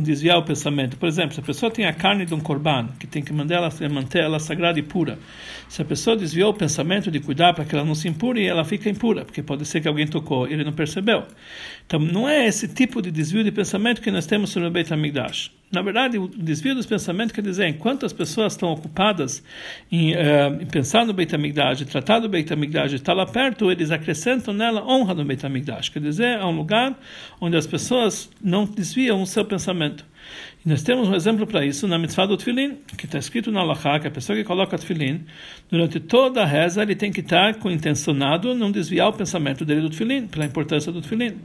desviar 0.00 0.38
o 0.38 0.44
pensamento. 0.44 0.96
Por 0.96 1.08
exemplo, 1.08 1.34
se 1.34 1.40
a 1.40 1.42
pessoa 1.42 1.72
tem 1.72 1.86
a 1.86 1.92
carne 1.92 2.24
de 2.24 2.32
um 2.32 2.38
corban, 2.38 2.86
que 3.00 3.04
tem 3.04 3.20
que 3.20 3.32
manter 3.32 3.54
ela, 3.54 3.68
manter 3.90 4.22
ela 4.22 4.38
sagrada 4.38 4.78
e 4.78 4.82
pura. 4.82 5.18
Se 5.68 5.82
a 5.82 5.84
pessoa 5.84 6.16
desviou 6.16 6.52
o 6.52 6.54
pensamento 6.54 7.10
de 7.10 7.18
cuidar 7.18 7.52
para 7.52 7.64
que 7.64 7.74
ela 7.74 7.84
não 7.84 7.96
se 7.96 8.06
impure, 8.06 8.46
ela 8.46 8.64
fica 8.64 8.88
impura, 8.88 9.24
porque 9.24 9.42
pode 9.42 9.66
ser 9.66 9.80
que 9.80 9.88
alguém 9.88 10.06
tocou 10.06 10.46
e 10.46 10.52
ele 10.52 10.62
não 10.62 10.72
percebeu. 10.72 11.24
Então, 11.84 11.98
não 11.98 12.28
é 12.28 12.46
esse 12.46 12.68
tipo 12.68 13.02
de 13.02 13.10
desvio 13.10 13.42
de 13.42 13.50
pensamento 13.50 14.00
que 14.00 14.12
nós 14.12 14.24
temos 14.24 14.50
sobre 14.50 14.68
o 14.68 14.70
Beit 14.70 14.92
HaMikdash. 14.94 15.50
Na 15.72 15.80
verdade, 15.80 16.18
o 16.18 16.28
desvio 16.28 16.74
dos 16.74 16.84
pensamentos 16.84 17.32
quer 17.32 17.40
dizer, 17.40 17.66
enquanto 17.66 18.04
as 18.04 18.12
pessoas 18.12 18.52
estão 18.52 18.70
ocupadas 18.70 19.42
em, 19.90 20.12
uh, 20.12 20.60
em 20.60 20.66
pensar 20.66 21.06
no 21.06 21.14
Beit 21.14 21.34
HaMikdash, 21.34 21.86
tratar 21.86 22.18
do 22.18 22.28
Beit 22.28 22.52
HaMikdash, 22.52 22.92
estar 22.92 23.14
lá 23.14 23.24
perto, 23.24 23.70
eles 23.70 23.90
acrescentam 23.90 24.52
nela 24.52 24.86
honra 24.86 25.14
no 25.14 25.24
Beit 25.24 25.44
HaMikdash. 25.44 25.88
Quer 25.88 26.00
dizer, 26.00 26.38
é 26.38 26.44
um 26.44 26.54
lugar 26.54 26.94
onde 27.40 27.56
as 27.56 27.66
pessoas 27.66 28.30
não 28.42 28.66
desviam 28.66 29.22
o 29.22 29.26
seu 29.26 29.46
pensamento. 29.46 30.04
E 30.64 30.68
nós 30.68 30.82
temos 30.82 31.08
um 31.08 31.14
exemplo 31.14 31.46
para 31.46 31.64
isso 31.64 31.88
na 31.88 31.98
mitzvah 31.98 32.26
do 32.26 32.36
tefilin, 32.36 32.78
que 32.96 33.06
está 33.06 33.18
escrito 33.18 33.50
na 33.50 33.60
Allahá, 33.60 33.98
que 33.98 34.06
a 34.06 34.10
pessoa 34.10 34.36
que 34.36 34.44
coloca 34.44 34.78
tefilin, 34.78 35.24
durante 35.70 35.98
toda 35.98 36.42
a 36.42 36.46
reza, 36.46 36.82
ele 36.82 36.94
tem 36.94 37.10
que 37.10 37.20
estar 37.20 37.56
com 37.56 37.70
intencionado 37.70 38.54
não 38.54 38.70
desviar 38.70 39.08
o 39.08 39.12
pensamento 39.12 39.64
dele 39.64 39.80
do 39.80 39.90
tefilin, 39.90 40.26
pela 40.26 40.44
importância 40.44 40.92
do 40.92 41.02
tefilin. 41.02 41.36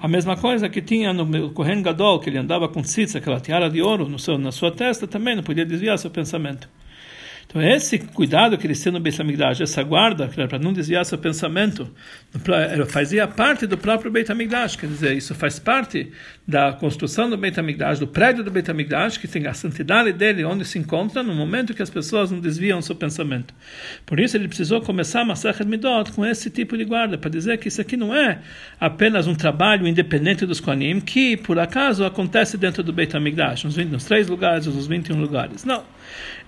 A 0.00 0.06
mesma 0.06 0.36
coisa 0.36 0.68
que 0.68 0.82
tinha 0.82 1.12
no 1.12 1.50
Kohen 1.50 1.82
Gadol, 1.82 2.20
que 2.20 2.28
ele 2.28 2.38
andava 2.38 2.68
com 2.68 2.82
tzitz, 2.82 3.16
aquela 3.16 3.40
tiara 3.40 3.70
de 3.70 3.80
ouro 3.80 4.08
no 4.08 4.18
seu, 4.18 4.36
na 4.36 4.52
sua 4.52 4.70
testa, 4.70 5.06
também 5.06 5.34
não 5.34 5.42
podia 5.42 5.64
desviar 5.64 5.98
seu 5.98 6.10
pensamento. 6.10 6.68
Então, 7.48 7.62
esse 7.62 7.98
cuidado 7.98 8.58
que 8.58 8.66
eles 8.66 8.78
têm 8.78 8.92
no 8.92 9.00
Beit 9.00 9.18
HaMikdash, 9.18 9.62
essa 9.62 9.82
guarda, 9.82 10.28
para 10.28 10.58
não 10.58 10.70
desviar 10.70 11.02
seu 11.06 11.16
pensamento, 11.16 11.90
fazia 12.88 13.26
parte 13.26 13.66
do 13.66 13.78
próprio 13.78 14.10
Beit 14.10 14.30
HaMikdash, 14.30 14.76
quer 14.76 14.86
dizer, 14.86 15.16
isso 15.16 15.34
faz 15.34 15.58
parte 15.58 16.12
da 16.46 16.74
construção 16.74 17.30
do 17.30 17.38
Beit 17.38 17.58
HaMikdash, 17.58 18.00
do 18.00 18.06
prédio 18.06 18.44
do 18.44 18.50
Beit 18.50 18.70
HaMikdash, 18.70 19.16
que 19.16 19.26
tem 19.26 19.46
a 19.46 19.54
santidade 19.54 20.12
dele, 20.12 20.44
onde 20.44 20.62
se 20.66 20.78
encontra 20.78 21.22
no 21.22 21.34
momento 21.34 21.72
que 21.72 21.80
as 21.80 21.88
pessoas 21.88 22.30
não 22.30 22.38
desviam 22.38 22.82
seu 22.82 22.94
pensamento. 22.94 23.54
Por 24.04 24.20
isso, 24.20 24.36
ele 24.36 24.46
precisou 24.46 24.82
começar 24.82 25.22
a 25.22 25.24
Masachet 25.24 25.66
Midot 25.66 26.12
com 26.12 26.26
esse 26.26 26.50
tipo 26.50 26.76
de 26.76 26.84
guarda, 26.84 27.16
para 27.16 27.30
dizer 27.30 27.56
que 27.56 27.68
isso 27.68 27.80
aqui 27.80 27.96
não 27.96 28.14
é 28.14 28.40
apenas 28.78 29.26
um 29.26 29.34
trabalho 29.34 29.88
independente 29.88 30.44
dos 30.44 30.60
Kohanim, 30.60 31.00
que, 31.00 31.34
por 31.38 31.58
acaso, 31.58 32.04
acontece 32.04 32.58
dentro 32.58 32.82
do 32.82 32.92
Beit 32.92 33.16
HaMikdash, 33.16 33.64
nos, 33.64 33.74
nos 33.74 34.04
três 34.04 34.28
lugares, 34.28 34.66
nos 34.66 34.86
21 34.86 35.18
lugares. 35.18 35.64
Não. 35.64 35.82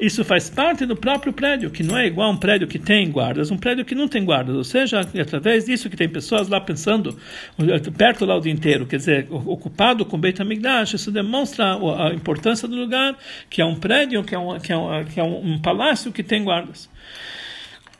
Isso 0.01 0.25
faz 0.25 0.49
parte 0.49 0.87
do 0.87 0.97
próprio 0.97 1.33
prédio, 1.33 1.71
que 1.71 1.83
não 1.83 1.97
é 1.97 2.07
igual 2.07 2.29
a 2.29 2.33
um 2.33 2.37
prédio 2.37 2.67
que 2.67 2.79
tem 2.79 3.11
guardas, 3.11 3.51
um 3.51 3.59
prédio 3.59 3.85
que 3.85 3.95
não 3.95 4.09
tem 4.09 4.25
guardas. 4.25 4.57
Ou 4.57 4.65
seja, 4.65 5.01
através 5.01 5.67
disso 5.67 5.91
que 5.91 5.97
tem 5.97 6.09
pessoas 6.09 6.49
lá 6.49 6.61
pensando, 6.61 7.19
perto 7.97 8.25
lá 8.25 8.37
o 8.37 8.41
dia 8.41 8.53
inteiro, 8.53 8.87
quer 8.87 8.97
dizer, 8.97 9.27
ocupado 9.31 10.05
com 10.05 10.19
Beit 10.19 10.41
HaMikdash, 10.41 10.95
isso 10.95 11.11
demonstra 11.11 11.75
a 11.75 12.15
importância 12.15 12.67
do 12.67 12.77
lugar, 12.77 13.17
que 13.49 13.61
é 13.61 13.65
um 13.65 13.75
prédio, 13.75 14.25
que 14.25 14.35
é 14.35 14.39
um, 14.39 14.59
que 14.59 14.73
é 14.73 14.77
um, 14.77 15.05
que 15.05 15.21
é 15.21 15.25
um, 15.25 15.55
um 15.55 15.59
palácio 15.59 16.11
que 16.11 16.23
tem 16.23 16.43
guardas. 16.43 16.89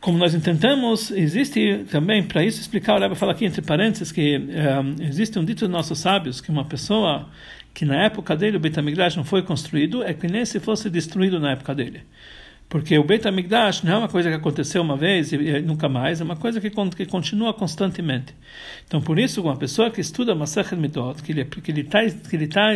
Como 0.01 0.17
nós 0.17 0.35
intentamos, 0.35 1.11
existe 1.11 1.85
também, 1.91 2.23
para 2.23 2.43
isso 2.43 2.59
explicar, 2.59 2.97
o 2.97 2.99
Rebbe 2.99 3.15
fala 3.15 3.33
aqui 3.33 3.45
entre 3.45 3.61
parênteses, 3.61 4.11
que 4.11 4.39
um, 4.39 5.03
existe 5.05 5.39
um 5.39 5.45
dito 5.45 5.61
dos 5.61 5.71
nossos 5.71 5.99
sábios, 5.99 6.41
que 6.41 6.51
uma 6.51 6.65
pessoa 6.65 7.29
que 7.75 7.85
na 7.85 8.05
época 8.05 8.35
dele 8.35 8.57
o 8.57 8.61
Beit 8.61 8.79
HaMikdash 8.79 9.17
não 9.17 9.25
foi 9.25 9.43
construído, 9.43 10.03
é 10.03 10.15
que 10.15 10.27
nem 10.27 10.45
se 10.47 10.59
fosse 10.59 10.89
destruído 10.89 11.39
na 11.39 11.53
época 11.53 11.75
dele. 11.75 12.01
Porque 12.71 12.97
o 12.97 13.03
Beit 13.03 13.27
HaMikdash 13.27 13.83
não 13.83 13.95
é 13.95 13.97
uma 13.97 14.09
coisa 14.09 14.29
que 14.29 14.37
aconteceu 14.37 14.81
uma 14.81 14.97
vez 14.97 15.33
e, 15.33 15.61
nunca 15.61 15.89
mais, 15.89 16.21
é 16.21 16.25
uma 16.25 16.37
coisa 16.37 16.61
que, 16.61 16.71
que 16.71 17.05
continua 17.05 17.53
constantemente. 17.53 18.33
Então, 18.87 19.01
por 19.01 19.19
isso, 19.19 19.43
uma 19.43 19.57
pessoa 19.57 19.91
que 19.91 20.01
estuda 20.01 20.37
Masechet 20.37 20.77
Midot, 20.77 21.21
que 21.21 21.33
ele 21.33 21.45
que 21.45 21.69
ele 21.69 21.81
está 21.81 21.99
que 22.05 22.37
ele 22.37 22.47
tá, 22.47 22.71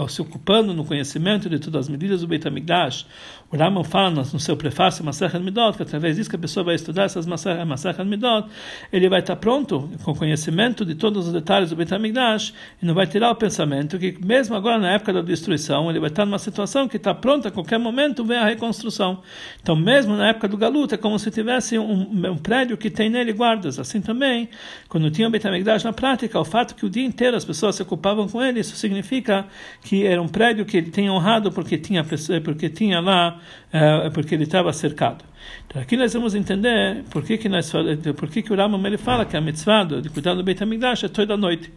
uh, 0.00 0.08
se 0.08 0.22
ocupando 0.22 0.72
no 0.72 0.84
conhecimento 0.84 1.50
de 1.50 1.58
todas 1.58 1.86
as 1.86 1.88
medidas 1.88 2.20
do 2.20 2.28
Beit 2.28 2.46
HaMikdash, 2.46 3.04
o 3.50 3.56
Rambam 3.56 3.82
fala 3.82 4.10
no, 4.10 4.24
seu 4.24 4.56
prefácio 4.56 5.04
Masechet 5.04 5.42
Midot, 5.42 5.76
que 5.76 5.82
através 5.82 6.14
disso 6.14 6.30
que 6.30 6.36
a 6.36 6.38
pessoa 6.38 6.62
vai 6.62 6.76
estudar 6.76 7.04
essas 7.04 7.26
Masechet 7.26 8.04
Midot, 8.04 8.48
ele 8.92 9.08
vai 9.08 9.20
estar 9.20 9.34
pronto 9.34 9.90
com 10.04 10.14
conhecimento 10.14 10.84
de 10.84 10.94
todos 10.94 11.26
os 11.26 11.32
detalhes 11.32 11.70
do 11.70 11.76
Beit 11.76 11.92
HaMikdash 11.92 12.54
e 12.80 12.86
não 12.86 12.94
vai 12.94 13.08
tirar 13.08 13.32
o 13.32 13.34
pensamento 13.34 13.98
que 13.98 14.16
mesmo 14.24 14.54
agora 14.54 14.78
na 14.78 14.92
época 14.92 15.12
da 15.12 15.20
destruição, 15.20 15.90
ele 15.90 15.98
vai 15.98 16.10
estar 16.10 16.24
numa 16.24 16.38
situação 16.38 16.86
que 16.86 16.96
está 16.96 17.12
pronta 17.12 17.48
a 17.48 17.50
qualquer 17.50 17.78
momento 17.78 18.24
vem 18.24 18.38
a 18.38 18.44
reconstrução. 18.44 19.15
Então, 19.60 19.76
mesmo 19.76 20.16
na 20.16 20.28
época 20.28 20.48
do 20.48 20.56
Galuta, 20.56 20.94
é 20.94 20.98
como 20.98 21.18
se 21.18 21.30
tivesse 21.30 21.78
um, 21.78 22.30
um, 22.30 22.36
prédio 22.36 22.76
que 22.76 22.90
tem 22.90 23.10
nele 23.10 23.32
guardas. 23.32 23.78
Assim 23.78 24.00
também, 24.00 24.48
quando 24.88 25.10
tinha 25.10 25.28
o 25.28 25.30
Betamigdash 25.30 25.84
na 25.84 25.92
prática, 25.92 26.38
o 26.38 26.44
fato 26.44 26.74
que 26.74 26.86
o 26.86 26.90
dia 26.90 27.04
inteiro 27.04 27.36
as 27.36 27.44
pessoas 27.44 27.76
se 27.76 27.82
ocupavam 27.82 28.28
com 28.28 28.42
ele, 28.42 28.60
isso 28.60 28.76
significa 28.76 29.46
que 29.82 30.04
era 30.04 30.20
um 30.20 30.28
prédio 30.28 30.64
que 30.64 30.76
ele 30.76 30.90
tinha 30.90 31.12
honrado 31.12 31.50
porque 31.52 31.78
tinha, 31.78 32.04
porque 32.44 32.68
tinha 32.68 33.00
lá, 33.00 33.40
uh, 33.72 34.10
porque 34.12 34.34
ele 34.34 34.44
estava 34.44 34.72
cercado. 34.72 35.24
Então, 35.66 35.80
aqui 35.80 35.96
nós 35.96 36.12
vamos 36.12 36.34
entender 36.34 37.04
por 37.10 37.22
que, 37.22 37.38
que, 37.38 37.48
nós, 37.48 37.72
por 38.16 38.28
que, 38.28 38.42
que 38.42 38.52
o 38.52 38.56
Rambam 38.56 38.84
ele 38.86 38.98
fala 38.98 39.24
que 39.24 39.36
a 39.36 39.40
mitzvah 39.40 39.84
de 39.84 40.08
cuidar 40.08 40.34
do 40.34 40.42
Beit 40.42 40.62
HaMikdash 40.62 41.04
é 41.04 41.08
toda 41.08 41.36
noite. 41.36 41.72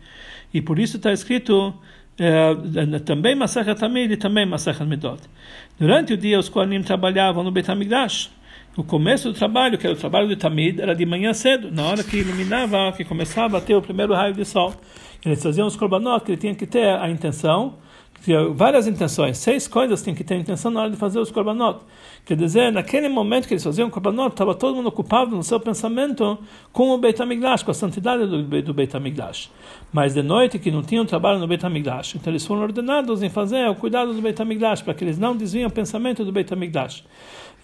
E 0.53 0.61
por 0.61 0.79
isso 0.79 0.97
está 0.97 1.11
escrito 1.11 1.73
é, 2.19 2.99
também 2.99 3.35
Masachat 3.35 3.79
Tamid 3.79 4.13
e 4.13 4.17
também 4.17 4.45
Masachat 4.45 4.85
Midot. 4.85 5.21
Durante 5.79 6.13
o 6.13 6.17
dia, 6.17 6.37
os 6.37 6.49
Kohanim 6.49 6.81
trabalhavam 6.81 7.43
no 7.43 7.51
Beit 7.51 7.69
HaMikdash. 7.69 8.29
O 8.77 8.83
começo 8.83 9.31
do 9.31 9.33
trabalho, 9.33 9.77
que 9.77 9.87
era 9.87 9.95
o 9.95 9.99
trabalho 9.99 10.27
de 10.27 10.35
Tamid, 10.35 10.79
era 10.79 10.93
de 10.93 11.05
manhã 11.05 11.33
cedo, 11.33 11.71
na 11.71 11.83
hora 11.85 12.03
que 12.03 12.17
iluminava, 12.17 12.91
que 12.91 13.03
começava 13.03 13.57
a 13.57 13.61
ter 13.61 13.75
o 13.75 13.81
primeiro 13.81 14.13
raio 14.13 14.33
de 14.33 14.45
sol. 14.45 14.73
Eles 15.25 15.41
faziam 15.41 15.67
os 15.67 15.75
korbanot, 15.75 16.23
que 16.23 16.31
ele 16.31 16.37
tinha 16.39 16.55
que 16.55 16.65
ter 16.65 16.87
a 16.87 17.09
intenção, 17.09 17.75
várias 18.53 18.87
intenções, 18.87 19.37
seis 19.37 19.67
coisas 19.67 20.01
tem 20.01 20.13
que 20.13 20.23
ter 20.23 20.35
intenção 20.35 20.69
na 20.69 20.81
hora 20.81 20.89
de 20.89 20.97
fazer 20.97 21.19
os 21.19 21.31
korbanot. 21.31 21.79
Quer 22.25 22.35
dizer, 22.35 22.71
naquele 22.71 23.07
momento 23.07 23.47
que 23.47 23.53
eles 23.53 23.63
faziam 23.63 23.87
o 23.87 23.91
korbanot, 23.91 24.31
estava 24.31 24.53
todo 24.53 24.75
mundo 24.75 24.89
ocupado 24.89 25.35
no 25.35 25.43
seu 25.43 25.59
pensamento 25.59 26.37
com 26.71 26.89
o 26.89 26.97
Beit 26.97 27.21
HaMikdash, 27.21 27.63
com 27.63 27.71
a 27.71 27.73
santidade 27.73 28.25
do, 28.25 28.43
do 28.61 28.73
Beit 28.73 28.95
HaMikdash. 28.95 29.49
Mas 29.91 30.13
de 30.13 30.21
noite, 30.21 30.59
que 30.59 30.69
não 30.69 30.83
tinham 30.83 31.05
trabalho 31.05 31.39
no 31.39 31.47
Beit 31.47 31.65
HaMikdash, 31.65 32.15
então 32.15 32.31
eles 32.31 32.45
foram 32.45 32.61
ordenados 32.61 33.23
em 33.23 33.29
fazer 33.29 33.67
o 33.69 33.75
cuidado 33.75 34.13
do 34.13 34.21
Beit 34.21 34.39
HaMikdash, 34.41 34.81
para 34.81 34.93
que 34.93 35.03
eles 35.03 35.17
não 35.17 35.35
desviem 35.35 35.65
o 35.65 35.71
pensamento 35.71 36.23
do 36.25 36.31
Beit 36.31 36.53
HaMikdash. 36.53 37.03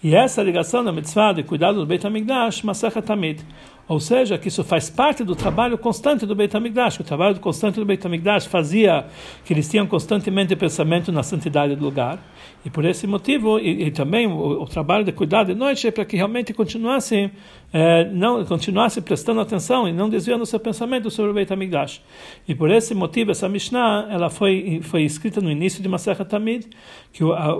E 0.02 0.14
essa 0.14 0.42
ligação 0.42 0.84
da 0.84 0.92
mitzvah 0.92 1.32
de 1.32 1.42
cuidado 1.42 1.78
do 1.78 1.86
Beit 1.86 2.06
HaMikdash, 2.06 2.62
Masechet 2.62 3.02
Tamid. 3.02 3.42
Ou 3.88 4.00
seja, 4.00 4.36
que 4.36 4.48
isso 4.48 4.64
faz 4.64 4.90
parte 4.90 5.22
do 5.22 5.36
trabalho 5.36 5.78
constante 5.78 6.26
do 6.26 6.34
Beit 6.34 6.56
HaMikdash. 6.56 6.98
O 6.98 7.04
trabalho 7.04 7.38
constante 7.38 7.76
do 7.78 7.84
Beit 7.84 8.04
HaMikdash 8.04 8.46
fazia 8.46 9.06
que 9.44 9.52
eles 9.52 9.68
tinham 9.68 9.86
constantemente 9.86 10.56
pensamento 10.56 11.12
na 11.12 11.22
santidade 11.22 11.76
do 11.76 11.84
lugar. 11.84 12.18
E 12.64 12.70
por 12.70 12.84
esse 12.84 13.06
motivo, 13.06 13.60
e, 13.60 13.84
e 13.84 13.90
também 13.92 14.26
o, 14.26 14.62
o, 14.62 14.66
trabalho 14.66 15.04
de 15.04 15.12
cuidar 15.12 15.44
de 15.44 15.54
noite 15.54 15.86
é 15.86 15.92
para 15.92 16.04
que 16.04 16.16
realmente 16.16 16.52
continuassem, 16.52 17.30
é, 17.72 18.04
não 18.10 18.44
continuasse 18.44 19.00
prestando 19.00 19.40
atenção 19.40 19.86
e 19.86 19.92
não 19.92 20.08
desviando 20.08 20.44
seu 20.44 20.58
pensamento 20.58 21.08
sobre 21.08 21.30
o 21.30 21.34
Beit 21.34 21.52
HaMikdash. 21.52 22.02
E 22.48 22.56
por 22.56 22.68
esse 22.68 22.92
motivo, 22.92 23.30
essa 23.30 23.48
Mishnah 23.48 24.08
ela 24.10 24.28
foi, 24.28 24.80
foi 24.82 25.02
escrita 25.04 25.40
no 25.40 25.48
início 25.48 25.80
de 25.80 25.88
Masechet 25.88 26.28
Tamid, 26.28 26.66
que 27.12 27.22
o, 27.22 27.32
a, 27.32 27.54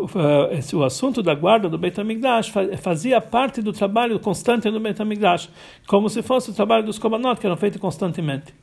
o 0.75 0.83
assunto 0.83 1.23
da 1.23 1.37
guarda 1.37 1.69
do 1.69 1.79
Beit 1.79 2.01
HaMikdash 2.01 2.53
fazia 2.79 3.21
parte 3.21 3.63
do 3.63 3.73
trabalho 3.73 4.19
constante 4.19 4.69
do 4.69 4.81
Beit 4.81 5.01
HaMikdash, 5.01 5.49
como 5.87 6.09
se 6.09 6.16
fosse 6.23 6.51
o 6.51 6.55
trabalho 6.55 6.85
dos 6.85 6.99
Kobanot, 6.99 7.41
que 7.41 7.47
eram 7.47 7.57
feitos 7.57 7.81
constantemente. 7.81 8.55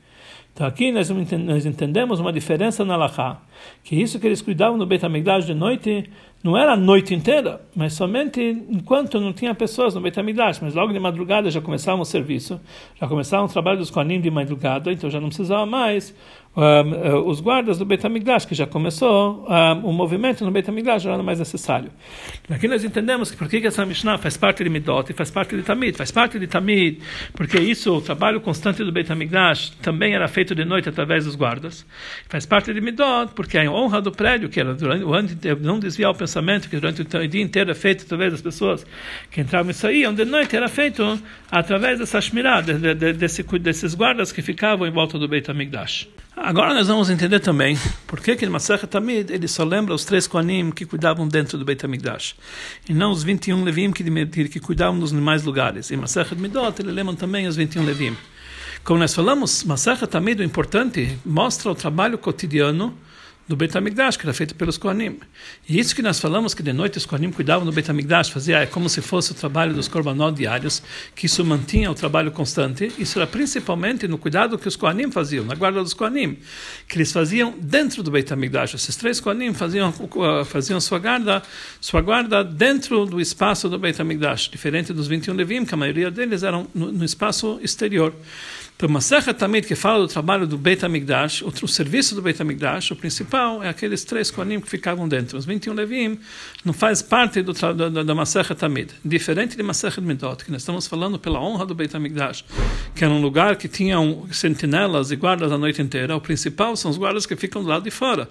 Então 0.53 0.67
aqui 0.67 0.91
nós, 0.91 1.09
nós 1.09 1.65
entendemos 1.65 2.19
uma 2.19 2.31
diferença 2.31 2.85
na 2.85 2.95
Lachá, 2.95 3.41
que 3.83 3.99
isso 3.99 4.19
que 4.19 4.27
eles 4.27 4.41
cuidavam 4.41 4.77
no 4.77 4.85
Beit 4.85 5.03
HaMikdash 5.03 5.45
de 5.45 5.53
noite 5.55 6.09
não 6.43 6.57
era 6.57 6.73
a 6.73 6.77
noite 6.77 7.15
inteira, 7.15 7.61
mas 7.73 7.93
somente 7.93 8.41
enquanto 8.69 9.19
não 9.19 9.31
tinha 9.31 9.55
pessoas 9.55 9.95
no 9.95 10.01
Beit 10.01 10.17
mas 10.61 10.75
logo 10.75 10.91
de 10.91 10.99
madrugada 10.99 11.49
já 11.49 11.61
começava 11.61 12.01
o 12.01 12.05
serviço, 12.05 12.59
já 12.99 13.07
começava 13.07 13.45
o 13.45 13.47
trabalho 13.47 13.77
dos 13.77 13.89
Kohanim 13.89 14.19
de 14.19 14.29
madrugada, 14.29 14.91
então 14.91 15.09
já 15.09 15.21
não 15.21 15.29
precisava 15.29 15.65
mais 15.65 16.13
um, 16.55 17.27
os 17.29 17.39
guardas 17.39 17.79
do 17.79 17.85
Beit 17.85 18.03
que 18.47 18.53
já 18.53 18.67
começou 18.67 19.47
um, 19.49 19.87
o 19.87 19.93
movimento 19.93 20.43
no 20.43 20.51
Beit 20.51 20.67
já 20.99 21.13
era 21.13 21.23
mais 21.23 21.39
necessário. 21.39 21.89
Aqui 22.49 22.67
nós 22.67 22.83
entendemos 22.83 23.31
que 23.31 23.37
por 23.37 23.47
que 23.47 23.65
essa 23.65 23.85
Mishnah 23.85 24.17
faz 24.17 24.35
parte 24.35 24.63
de 24.63 24.69
Midot 24.69 25.09
e 25.09 25.13
faz 25.15 25.31
parte 25.31 25.55
de 25.55 25.63
Tamid, 25.63 25.97
faz 25.97 26.11
parte 26.11 26.37
de 26.37 26.45
Tamid, 26.45 26.99
porque 27.33 27.57
isso, 27.57 27.95
o 27.95 28.01
trabalho 28.01 28.41
constante 28.41 28.83
do 28.83 28.91
Beit 28.91 29.09
também 29.81 30.13
era 30.13 30.27
feito 30.27 30.53
de 30.53 30.65
noite 30.65 30.89
através 30.89 31.23
dos 31.23 31.35
guardas. 31.35 31.85
Faz 32.27 32.45
parte 32.45 32.73
de 32.73 32.81
Midot, 32.81 33.31
porque 33.33 33.57
a 33.57 33.71
honra 33.71 34.01
do 34.01 34.11
prédio, 34.11 34.49
que 34.49 34.59
era 34.59 34.73
durante 34.75 35.35
não 35.61 35.79
desviar 35.79 36.11
o 36.11 36.15
pensamento, 36.15 36.32
que 36.69 36.79
durante 36.79 37.01
o 37.01 37.27
dia 37.27 37.41
inteiro 37.41 37.71
é 37.71 37.73
feito 37.73 38.03
através 38.03 38.31
das 38.31 38.41
pessoas 38.41 38.85
que 39.29 39.41
entravam 39.41 39.71
e 39.71 39.73
saíam, 39.73 40.13
de 40.13 40.25
noite 40.25 40.55
era 40.55 40.67
feito 40.67 41.19
através 41.51 41.99
dessa 41.99 42.19
Shmirah, 42.19 42.61
de, 42.61 42.73
de, 42.73 42.93
de, 42.93 43.13
desse, 43.13 43.43
desses 43.59 43.93
guardas 43.93 44.31
que 44.31 44.41
ficavam 44.41 44.87
em 44.87 44.91
volta 44.91 45.19
do 45.19 45.27
Beit 45.27 45.49
HaMikdash. 45.49 46.07
Agora 46.35 46.73
nós 46.73 46.87
vamos 46.87 47.11
entender 47.11 47.39
também 47.39 47.77
por 48.07 48.19
que 48.19 48.35
que 48.35 48.45
no 48.45 48.51
Masechet 48.51 48.87
Tamid 48.87 49.31
ele 49.31 49.47
só 49.47 49.63
lembra 49.63 49.93
os 49.93 50.03
três 50.03 50.25
Kohanim 50.25 50.71
que 50.71 50.83
cuidavam 50.83 51.27
dentro 51.27 51.57
do 51.57 51.63
Beit 51.63 51.85
HaMikdash 51.85 52.35
e 52.89 52.93
não 52.93 53.11
os 53.11 53.23
21 53.23 53.63
Levim 53.63 53.91
que, 53.91 54.03
que 54.49 54.59
cuidavam 54.59 54.99
nos 54.99 55.11
demais 55.11 55.43
lugares. 55.43 55.91
Em 55.91 55.97
Masechet 55.97 56.35
Midot 56.41 56.81
ele 56.81 56.91
lembra 56.91 57.15
também 57.15 57.45
os 57.45 57.55
21 57.55 57.83
Levim. 57.83 58.17
Como 58.83 58.99
nós 58.99 59.13
falamos, 59.13 59.63
Masechet 59.63 60.07
Tamid, 60.07 60.41
o 60.41 60.43
importante, 60.43 61.17
mostra 61.23 61.71
o 61.71 61.75
trabalho 61.75 62.17
cotidiano 62.17 62.97
do 63.47 63.57
Beit 63.57 63.77
HaMikdash, 63.77 64.15
que 64.15 64.25
era 64.25 64.33
feito 64.33 64.55
pelos 64.55 64.77
Kohanim. 64.77 65.19
E 65.67 65.77
isso 65.77 65.93
que 65.93 66.01
nós 66.01 66.19
falamos, 66.19 66.53
que 66.53 66.63
de 66.63 66.71
noite 66.71 66.97
os 66.97 67.05
Kohanim 67.05 67.31
cuidavam 67.31 67.65
do 67.65 67.71
Beit 67.73 67.89
HaMikdash, 67.89 68.29
fazia 68.29 68.59
é 68.59 68.65
como 68.65 68.87
se 68.87 69.01
fosse 69.01 69.31
o 69.31 69.35
trabalho 69.35 69.73
dos 69.73 69.87
Korbanot 69.87 70.35
diários, 70.35 70.81
que 71.13 71.25
isso 71.25 71.43
mantinha 71.43 71.91
o 71.91 71.93
trabalho 71.93 72.31
constante, 72.31 72.91
isso 72.97 73.19
era 73.19 73.27
principalmente 73.27 74.07
no 74.07 74.17
cuidado 74.17 74.57
que 74.57 74.67
os 74.67 74.77
Kohanim 74.77 75.11
faziam, 75.11 75.43
na 75.43 75.55
guarda 75.55 75.83
dos 75.83 75.93
Kohanim, 75.93 76.37
que 76.87 76.97
eles 76.97 77.11
faziam 77.11 77.53
dentro 77.59 78.01
do 78.01 78.09
Beit 78.09 78.31
HaMikdash. 78.31 78.75
Esses 78.75 78.95
três 78.95 79.19
Kohanim 79.19 79.53
faziam, 79.53 79.89
uh, 79.89 80.45
faziam 80.45 80.79
sua 80.79 80.99
guarda, 80.99 81.43
sua 81.81 81.99
guarda 81.99 82.43
dentro 82.45 83.05
do 83.05 83.19
espaço 83.19 83.67
do 83.67 83.77
Beit 83.77 84.01
HaMikdash, 84.01 84.49
diferente 84.49 84.93
dos 84.93 85.07
21 85.07 85.33
Levim, 85.33 85.65
que 85.65 85.73
a 85.73 85.77
maioria 85.77 86.09
deles 86.09 86.43
eram 86.43 86.65
no, 86.73 86.93
no 86.93 87.03
espaço 87.03 87.59
exterior. 87.61 88.13
Masecha 88.89 89.33
Tamid, 89.33 89.67
que 89.67 89.75
fala 89.75 89.99
do 89.99 90.07
trabalho 90.07 90.45
do 90.45 90.57
Beit 90.57 90.83
HaMikdash, 90.83 91.41
o, 91.41 91.53
o 91.63 91.67
serviço 91.67 92.15
do 92.15 92.21
Beit 92.21 92.41
HaMikdash, 92.41 92.91
o 92.91 92.95
principal 92.95 93.63
é 93.63 93.69
aqueles 93.69 94.03
três 94.03 94.29
Kohanim 94.29 94.59
que 94.59 94.69
ficavam 94.69 95.07
dentro. 95.07 95.37
Os 95.37 95.45
21 95.45 95.73
Levim 95.73 96.19
não 96.65 96.73
faz 96.73 97.01
parte 97.01 97.41
do, 97.41 97.53
da, 97.53 98.03
da 98.03 98.15
Masecha 98.15 98.53
Tamid. 98.55 98.91
Diferente 99.03 99.55
de 99.55 99.63
Masecha 99.63 100.01
Midot, 100.01 100.43
que 100.43 100.51
nós 100.51 100.61
estamos 100.61 100.87
falando 100.87 101.19
pela 101.19 101.39
honra 101.39 101.65
do 101.65 101.73
Beit 101.73 101.95
HaMikdash, 101.95 102.43
que 102.95 103.03
era 103.03 103.13
um 103.13 103.21
lugar 103.21 103.55
que 103.55 103.67
tinha 103.67 103.97
sentinelas 104.31 105.11
e 105.11 105.15
guardas 105.15 105.51
a 105.51 105.57
noite 105.57 105.81
inteira. 105.81 106.15
O 106.15 106.21
principal 106.21 106.75
são 106.75 106.91
os 106.91 106.97
guardas 106.97 107.25
que 107.25 107.35
ficam 107.35 107.61
do 107.61 107.69
lado 107.69 107.83
de 107.83 107.91
fora, 107.91 108.29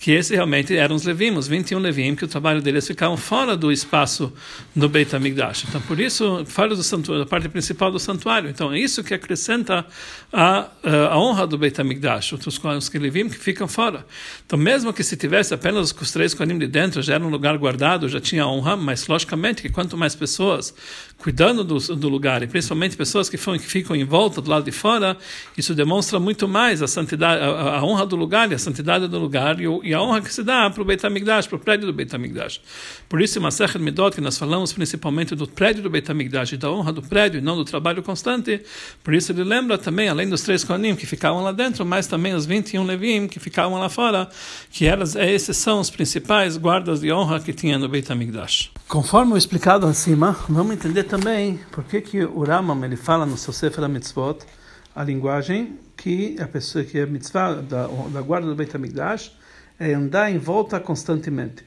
que 0.00 0.10
esse 0.10 0.34
realmente 0.34 0.76
eram 0.76 0.96
os 0.96 1.04
Levim, 1.04 1.36
os 1.36 1.48
21 1.48 1.78
Levim, 1.78 2.14
que 2.14 2.24
o 2.24 2.28
trabalho 2.28 2.60
deles 2.60 2.86
ficavam 2.86 3.16
fora 3.16 3.56
do 3.56 3.70
espaço 3.70 4.32
do 4.74 4.88
Beit 4.88 5.14
HaMikdash. 5.14 5.66
Então, 5.68 5.80
por 5.80 6.00
isso, 6.00 6.44
fora 6.46 6.74
do 6.74 6.82
santuário, 6.82 7.24
da 7.24 7.28
parte 7.28 7.48
principal 7.48 7.90
do 7.90 7.98
santuário. 7.98 8.50
Então, 8.50 8.72
é 8.72 8.78
isso 8.78 9.02
que 9.02 9.14
acrescenta 9.14 9.86
a, 10.32 10.68
a 11.10 11.18
honra 11.18 11.46
do 11.46 11.56
Beit 11.56 11.80
HaMikdash, 11.80 12.32
os 12.32 12.88
Kelevim 12.88 13.28
que 13.28 13.38
ficam 13.38 13.68
fora. 13.68 14.04
Então, 14.44 14.58
mesmo 14.58 14.92
que 14.92 15.04
se 15.04 15.16
tivesse 15.16 15.54
apenas 15.54 15.92
os 15.92 16.10
três 16.10 16.34
Kohanim 16.34 16.58
de 16.58 16.66
dentro, 16.66 17.00
já 17.02 17.14
era 17.14 17.24
um 17.24 17.28
lugar 17.28 17.56
guardado, 17.56 18.08
já 18.08 18.20
tinha 18.20 18.46
honra, 18.46 18.76
mas 18.76 19.06
logicamente 19.06 19.62
que 19.62 19.68
quanto 19.68 19.96
mais 19.96 20.14
pessoas 20.14 20.74
cuidando 21.18 21.62
do, 21.62 21.78
do 21.78 22.08
lugar, 22.08 22.42
e 22.42 22.46
principalmente 22.46 22.96
pessoas 22.96 23.28
que, 23.28 23.38
que 23.38 23.58
ficam 23.60 23.94
em 23.94 24.04
volta 24.04 24.40
do 24.40 24.50
lado 24.50 24.64
de 24.64 24.72
fora, 24.72 25.16
isso 25.56 25.74
demonstra 25.74 26.18
muito 26.18 26.48
mais 26.48 26.82
a 26.82 26.88
santidade, 26.88 27.40
a, 27.40 27.78
a 27.78 27.84
honra 27.84 28.04
do 28.04 28.16
lugar 28.16 28.50
e 28.50 28.54
a 28.54 28.58
santidade 28.58 29.06
do 29.06 29.18
lugar 29.18 29.60
e, 29.60 29.64
e 29.84 29.94
a 29.94 30.02
honra 30.02 30.20
que 30.20 30.32
se 30.32 30.42
dá 30.42 30.68
para 30.68 30.82
o 30.82 30.84
Beit 30.84 31.06
HaMikdash, 31.06 31.46
para 31.46 31.56
o 31.56 31.60
prédio 31.60 31.86
do 31.86 31.92
Beit 31.92 32.14
HaMikdash. 32.14 32.60
Por 33.08 33.22
isso, 33.22 33.38
em 33.38 33.42
Masechet 33.42 33.78
Midot, 33.78 34.14
que 34.14 34.20
nós 34.20 34.36
falamos 34.36 34.72
principalmente 34.72 35.34
do 35.34 35.46
prédio 35.46 35.82
do 35.82 35.88
Beit 35.88 36.10
HaMikdash 36.10 36.52
e 36.52 36.56
da 36.56 36.70
honra 36.70 36.92
do 36.92 37.02
prédio 37.02 37.38
e 37.38 37.40
não 37.40 37.56
do 37.56 37.64
trabalho 37.64 38.02
constante, 38.02 38.60
por 39.02 39.14
isso 39.14 39.32
ele 39.32 39.44
lembra 39.44 39.73
também, 39.78 40.08
além 40.08 40.28
dos 40.28 40.42
três 40.42 40.64
Kohanim 40.64 40.96
que 40.96 41.06
ficavam 41.06 41.42
lá 41.42 41.52
dentro, 41.52 41.84
mas 41.84 42.06
também 42.06 42.34
os 42.34 42.46
21 42.46 42.84
Levim 42.84 43.26
que 43.26 43.38
ficavam 43.40 43.78
lá 43.78 43.88
fora, 43.88 44.28
que 44.70 44.86
elas, 44.86 45.14
esses 45.14 45.56
são 45.56 45.80
os 45.80 45.90
principais 45.90 46.56
guardas 46.56 47.00
de 47.00 47.12
honra 47.12 47.40
que 47.40 47.52
tinha 47.52 47.78
no 47.78 47.88
Beit 47.88 48.10
HaMikdash. 48.10 48.70
Conforme 48.88 49.34
o 49.34 49.36
explicado 49.36 49.86
acima, 49.86 50.36
vamos 50.48 50.74
entender 50.74 51.04
também 51.04 51.60
por 51.70 51.84
que, 51.84 52.00
que 52.00 52.24
o 52.24 52.44
Ramam 52.44 52.84
ele 52.84 52.96
fala 52.96 53.26
no 53.26 53.36
seu 53.36 53.52
Sefer 53.52 53.84
HaMitzvot 53.84 54.38
a 54.94 55.02
linguagem 55.02 55.78
que 55.96 56.36
a 56.40 56.46
pessoa 56.46 56.84
que 56.84 56.98
é 56.98 57.06
mitzvah 57.06 57.54
da, 57.54 57.86
da 57.86 58.22
guarda 58.22 58.46
do 58.46 58.54
Beit 58.54 58.74
HaMikdash 58.74 59.32
é 59.78 59.92
andar 59.92 60.30
em 60.30 60.38
volta 60.38 60.78
constantemente. 60.78 61.62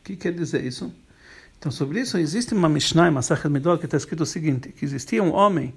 O 0.00 0.04
que 0.04 0.16
quer 0.16 0.32
dizer 0.32 0.64
isso? 0.64 0.92
Então, 1.58 1.70
sobre 1.70 2.00
isso, 2.00 2.18
existe 2.18 2.54
uma 2.54 2.68
Mishnah, 2.68 3.08
uma 3.08 3.22
Sachet 3.22 3.48
Medol, 3.48 3.78
que 3.78 3.84
está 3.84 3.96
escrito 3.96 4.24
o 4.24 4.26
seguinte, 4.26 4.70
que 4.70 4.84
existia 4.84 5.22
um 5.22 5.32
homem, 5.32 5.72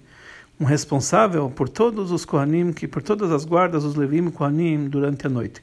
um 0.59 0.65
responsável 0.65 1.49
por 1.49 1.67
todos 1.67 2.11
os 2.11 2.25
Kohanim, 2.25 2.71
que 2.71 2.87
por 2.87 3.01
todas 3.01 3.31
as 3.31 3.45
guardas, 3.45 3.83
os 3.83 3.95
Levim 3.95 4.29
Kohanim, 4.29 4.87
durante 4.87 5.27
a 5.27 5.29
noite. 5.29 5.61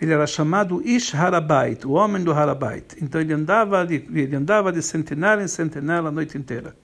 Ele 0.00 0.12
era 0.12 0.26
chamado 0.26 0.80
Ish 0.84 1.14
Harabait, 1.14 1.84
o 1.84 1.92
homem 1.92 2.22
do 2.22 2.32
Harabait. 2.32 2.96
Então, 3.02 3.20
ele 3.20 3.32
andava 3.32 3.84
de, 3.84 4.06
ele 4.14 4.36
andava 4.36 4.70
de 4.70 4.80
sentinela 4.80 5.42
em 5.42 5.48
sentinela 5.48 6.08
a 6.08 6.12
noite 6.12 6.38
inteira. 6.38 6.76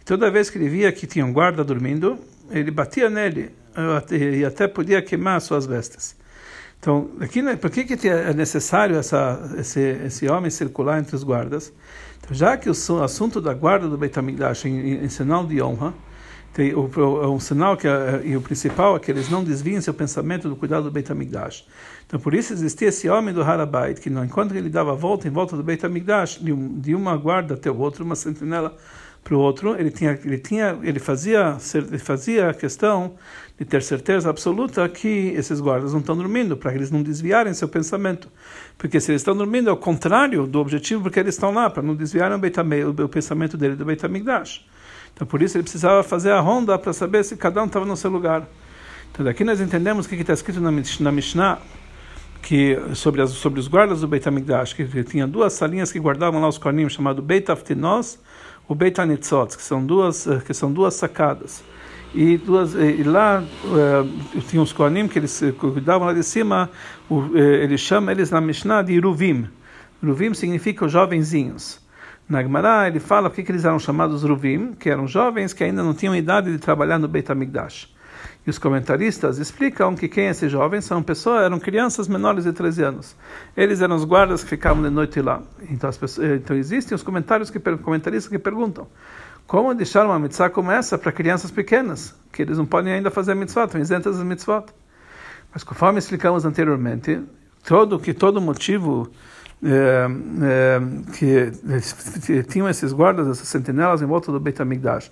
E 0.00 0.04
toda 0.04 0.30
vez 0.30 0.48
que 0.48 0.56
ele 0.56 0.68
via 0.68 0.90
que 0.90 1.06
tinha 1.06 1.26
um 1.26 1.32
guarda 1.32 1.62
dormindo, 1.62 2.18
ele 2.50 2.70
batia 2.70 3.10
nele 3.10 3.50
e 4.10 4.44
até 4.44 4.66
podia 4.68 5.02
queimar 5.02 5.40
suas 5.40 5.66
vestes. 5.66 6.16
Então, 6.78 7.10
aqui, 7.18 7.40
né, 7.40 7.56
por 7.56 7.70
que, 7.70 7.84
que 7.84 8.08
é 8.08 8.34
necessário 8.34 8.96
essa, 8.96 9.40
esse, 9.58 9.80
esse 9.80 10.28
homem 10.28 10.50
circular 10.50 10.98
entre 10.98 11.16
os 11.16 11.24
guardas? 11.24 11.72
Então, 12.20 12.36
já 12.36 12.56
que 12.56 12.68
o 12.68 13.02
assunto 13.02 13.40
da 13.40 13.54
guarda 13.54 13.88
do 13.88 13.96
Beit 13.96 14.18
HaMikdash 14.18 14.66
em, 14.66 15.02
em, 15.02 15.08
sinal 15.08 15.46
de 15.46 15.62
honra, 15.62 15.94
tem 16.54 16.72
o, 16.72 16.88
o, 16.96 17.34
um 17.34 17.40
sinal 17.40 17.76
que 17.76 17.88
é, 17.88 18.22
e 18.24 18.36
o 18.36 18.40
principal 18.40 18.96
é 18.96 19.00
que 19.00 19.10
eles 19.10 19.28
não 19.28 19.42
desviem 19.42 19.80
seu 19.80 19.92
pensamento 19.92 20.48
do 20.48 20.54
cuidado 20.54 20.84
do 20.84 20.90
Beit 20.90 21.10
HaMikdash. 21.10 21.66
Então, 22.06 22.20
por 22.20 22.32
isso 22.32 22.52
existia 22.52 22.88
esse 22.88 23.08
homem 23.08 23.34
do 23.34 23.42
Harabait, 23.42 24.00
que 24.00 24.08
enquanto 24.08 24.54
ele 24.54 24.70
dava 24.70 24.92
a 24.92 24.94
volta 24.94 25.26
em 25.26 25.32
volta 25.32 25.56
do 25.56 25.64
Beit 25.64 25.84
HaMikdash, 25.84 26.38
de, 26.40 26.52
um, 26.52 26.78
de 26.78 26.94
uma 26.94 27.16
guarda 27.16 27.54
até 27.54 27.68
o 27.68 27.76
outro, 27.76 28.04
uma 28.04 28.14
sentinela 28.14 28.76
para 29.24 29.34
o 29.34 29.38
outro, 29.40 29.74
ele 29.74 29.90
tinha, 29.90 30.16
ele 30.24 30.38
tinha, 30.38 30.78
ele 30.82 31.00
fazia, 31.00 31.56
ele 31.74 31.98
fazia 31.98 32.50
a 32.50 32.54
questão 32.54 33.14
de 33.58 33.64
ter 33.64 33.82
certeza 33.82 34.30
absoluta 34.30 34.88
que 34.88 35.32
esses 35.34 35.60
guardas 35.60 35.92
não 35.92 36.00
estão 36.00 36.16
dormindo, 36.16 36.56
para 36.56 36.70
que 36.70 36.78
eles 36.78 36.90
não 36.90 37.02
desviarem 37.02 37.52
seu 37.52 37.66
pensamento, 37.66 38.28
porque 38.78 39.00
se 39.00 39.10
eles 39.10 39.22
estão 39.22 39.34
dormindo 39.34 39.70
é 39.70 39.72
o 39.72 39.76
contrário 39.76 40.46
do 40.46 40.60
objetivo 40.60 41.02
porque 41.02 41.18
eles 41.18 41.34
estão 41.34 41.52
lá, 41.52 41.68
para 41.68 41.82
não 41.82 41.96
desviarem 41.96 42.38
o, 42.38 43.04
o 43.04 43.08
pensamento 43.08 43.56
dele 43.56 43.74
do 43.74 43.84
Beit 43.84 44.04
Hamikdash. 44.04 44.64
Então 45.14 45.26
por 45.26 45.40
isso 45.40 45.56
ele 45.56 45.62
precisava 45.62 46.02
fazer 46.02 46.32
a 46.32 46.40
ronda 46.40 46.78
para 46.78 46.92
saber 46.92 47.24
se 47.24 47.36
cada 47.36 47.62
um 47.62 47.66
estava 47.66 47.86
no 47.86 47.96
seu 47.96 48.10
lugar. 48.10 48.46
Então 49.10 49.24
daqui 49.24 49.44
nós 49.44 49.60
entendemos 49.60 50.06
o 50.06 50.08
que 50.08 50.16
está 50.16 50.32
escrito 50.32 50.60
na, 50.60 50.70
na 50.70 51.12
Mishnah 51.12 51.58
que 52.42 52.78
sobre, 52.94 53.22
as, 53.22 53.30
sobre 53.30 53.58
os 53.58 53.68
guardas 53.68 54.02
do 54.02 54.08
Beit 54.08 54.28
HaMikdash, 54.28 54.74
que 54.74 55.04
tinha 55.04 55.26
duas 55.26 55.54
salinhas 55.54 55.90
que 55.90 55.98
guardavam 55.98 56.42
lá 56.42 56.48
os 56.48 56.58
corninhos, 56.58 56.92
chamado 56.92 57.22
Beit 57.22 57.50
Aftinos 57.50 58.18
o 58.68 58.74
Beit 58.74 59.00
HaNitzot, 59.00 59.56
que 59.56 59.62
são 59.62 59.84
duas 59.84 60.26
eh, 60.26 60.40
que 60.44 60.54
são 60.54 60.72
duas 60.72 60.94
sacadas. 60.94 61.62
E, 62.14 62.38
duas, 62.38 62.74
e 62.74 63.02
lá 63.02 63.42
uh, 63.42 64.40
tinha 64.42 64.62
os 64.62 64.72
Kohanim 64.72 65.08
que 65.08 65.18
eles 65.18 65.42
cuidavam 65.58 66.06
lá 66.06 66.14
de 66.14 66.22
cima, 66.22 66.70
uh, 67.10 67.36
ele 67.36 67.76
chama 67.76 68.12
eles 68.12 68.30
na 68.30 68.40
Mishnah 68.40 68.82
de 68.82 68.96
Ruvim. 69.00 69.48
Ruvim 70.02 70.32
significa 70.32 70.84
os 70.84 70.92
jovenzinhos. 70.92 71.80
Na 72.28 72.42
Gemara 72.42 72.88
ele 72.88 73.00
fala 73.00 73.28
porque 73.28 73.42
que 73.42 73.52
eles 73.52 73.64
eram 73.64 73.78
chamados 73.78 74.22
Ruvim, 74.22 74.72
que 74.72 74.88
eram 74.88 75.06
jovens 75.06 75.52
que 75.52 75.62
ainda 75.62 75.82
não 75.82 75.92
tinham 75.92 76.16
idade 76.16 76.50
de 76.50 76.58
trabalhar 76.58 76.98
no 76.98 77.06
Beit 77.06 77.30
HaMikdash. 77.30 77.92
E 78.46 78.50
os 78.50 78.58
comentaristas 78.58 79.38
explicam 79.38 79.94
que 79.94 80.08
quem 80.08 80.26
é 80.26 80.30
esses 80.30 80.50
jovens 80.50 80.84
são 80.84 81.02
pessoas, 81.02 81.44
eram 81.44 81.58
crianças 81.58 82.08
menores 82.08 82.44
de 82.44 82.52
13 82.52 82.82
anos. 82.82 83.16
Eles 83.56 83.80
eram 83.80 83.96
os 83.96 84.04
guardas 84.04 84.42
que 84.42 84.50
ficavam 84.50 84.82
de 84.82 84.90
noite 84.90 85.20
lá. 85.20 85.42
Então, 85.70 85.90
pessoas, 85.92 86.30
então 86.30 86.54
existem 86.56 86.94
os 86.94 87.02
comentários 87.02 87.50
que 87.50 87.58
comentaristas 87.58 88.30
que 88.30 88.38
perguntam: 88.38 88.86
como 89.46 89.74
deixar 89.74 90.04
uma 90.04 90.18
mitzvah 90.18 90.50
como 90.50 90.70
essa 90.70 90.98
para 90.98 91.10
crianças 91.12 91.50
pequenas, 91.50 92.14
que 92.32 92.42
eles 92.42 92.58
não 92.58 92.66
podem 92.66 92.92
ainda 92.92 93.10
fazer 93.10 93.34
mitzvah, 93.34 93.64
estão 93.64 93.80
isentas 93.80 94.16
das 94.16 94.26
mitzvot? 94.26 94.66
Mas 95.52 95.64
conforme 95.64 95.98
explicamos 95.98 96.44
anteriormente, 96.44 97.22
todo 97.64 97.98
que 97.98 98.12
todo 98.12 98.40
motivo 98.40 99.10
é, 99.64 100.06
é, 100.42 100.80
que 101.14 102.42
tinham 102.44 102.68
esses 102.68 102.92
guardas, 102.92 103.26
essas 103.26 103.48
sentinelas 103.48 104.02
em 104.02 104.06
volta 104.06 104.30
do 104.30 104.38
Beit 104.38 104.60
HaMikdash, 104.60 105.10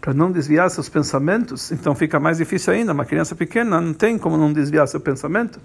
para 0.00 0.12
não 0.12 0.30
desviar 0.30 0.68
seus 0.68 0.90
pensamentos, 0.90 1.72
então 1.72 1.94
fica 1.94 2.20
mais 2.20 2.36
difícil 2.36 2.74
ainda. 2.74 2.92
Uma 2.92 3.06
criança 3.06 3.34
pequena 3.34 3.80
não 3.80 3.94
tem 3.94 4.18
como 4.18 4.36
não 4.36 4.52
desviar 4.52 4.86
seu 4.86 5.00
pensamento. 5.00 5.58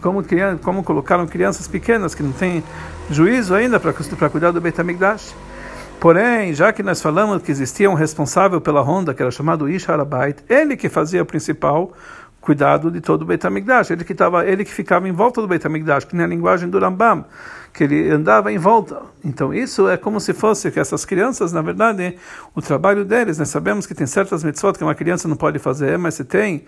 Como, 0.00 0.22
como 0.62 0.84
colocaram 0.84 1.26
crianças 1.26 1.66
pequenas 1.66 2.14
que 2.14 2.22
não 2.22 2.30
têm 2.30 2.62
juízo 3.10 3.52
ainda 3.52 3.80
para 3.80 3.92
cuidar 4.30 4.52
do 4.52 4.60
Beit 4.60 4.80
HaMikdash? 4.80 5.34
Porém, 5.98 6.54
já 6.54 6.72
que 6.72 6.82
nós 6.82 7.02
falamos 7.02 7.42
que 7.42 7.50
existia 7.50 7.90
um 7.90 7.94
responsável 7.94 8.60
pela 8.60 8.80
ronda, 8.80 9.12
que 9.12 9.20
era 9.20 9.30
chamado 9.30 9.68
Ish 9.68 9.88
Harabait, 9.88 10.36
ele 10.48 10.76
que 10.76 10.88
fazia 10.88 11.22
o 11.22 11.26
principal 11.26 11.92
cuidado 12.40 12.90
de 12.90 13.00
todo 13.00 13.22
o 13.22 13.24
Beit 13.24 13.46
HaMikdash, 13.46 13.90
ele 13.90 14.04
que, 14.04 14.14
tava, 14.14 14.46
ele 14.46 14.64
que 14.64 14.72
ficava 14.72 15.08
em 15.08 15.12
volta 15.12 15.40
do 15.40 15.46
Beit 15.46 15.66
HaMikdash, 15.66 16.04
que 16.04 16.16
nem 16.16 16.24
a 16.24 16.28
linguagem 16.28 16.68
do 16.68 16.78
Rambam, 16.78 17.24
que 17.72 17.84
ele 17.84 18.10
andava 18.10 18.50
em 18.50 18.58
volta. 18.58 19.02
Então 19.24 19.52
isso 19.52 19.88
é 19.88 19.96
como 19.96 20.18
se 20.20 20.32
fosse 20.32 20.70
que 20.70 20.80
essas 20.80 21.04
crianças, 21.04 21.52
na 21.52 21.62
verdade, 21.62 22.16
o 22.54 22.62
trabalho 22.62 23.04
deles, 23.04 23.38
nós 23.38 23.48
sabemos 23.48 23.86
que 23.86 23.94
tem 23.94 24.06
certas 24.06 24.42
mitzvot 24.42 24.72
que 24.76 24.84
uma 24.84 24.94
criança 24.94 25.28
não 25.28 25.36
pode 25.36 25.58
fazer, 25.58 25.98
mas 25.98 26.14
se 26.14 26.24
tem 26.24 26.64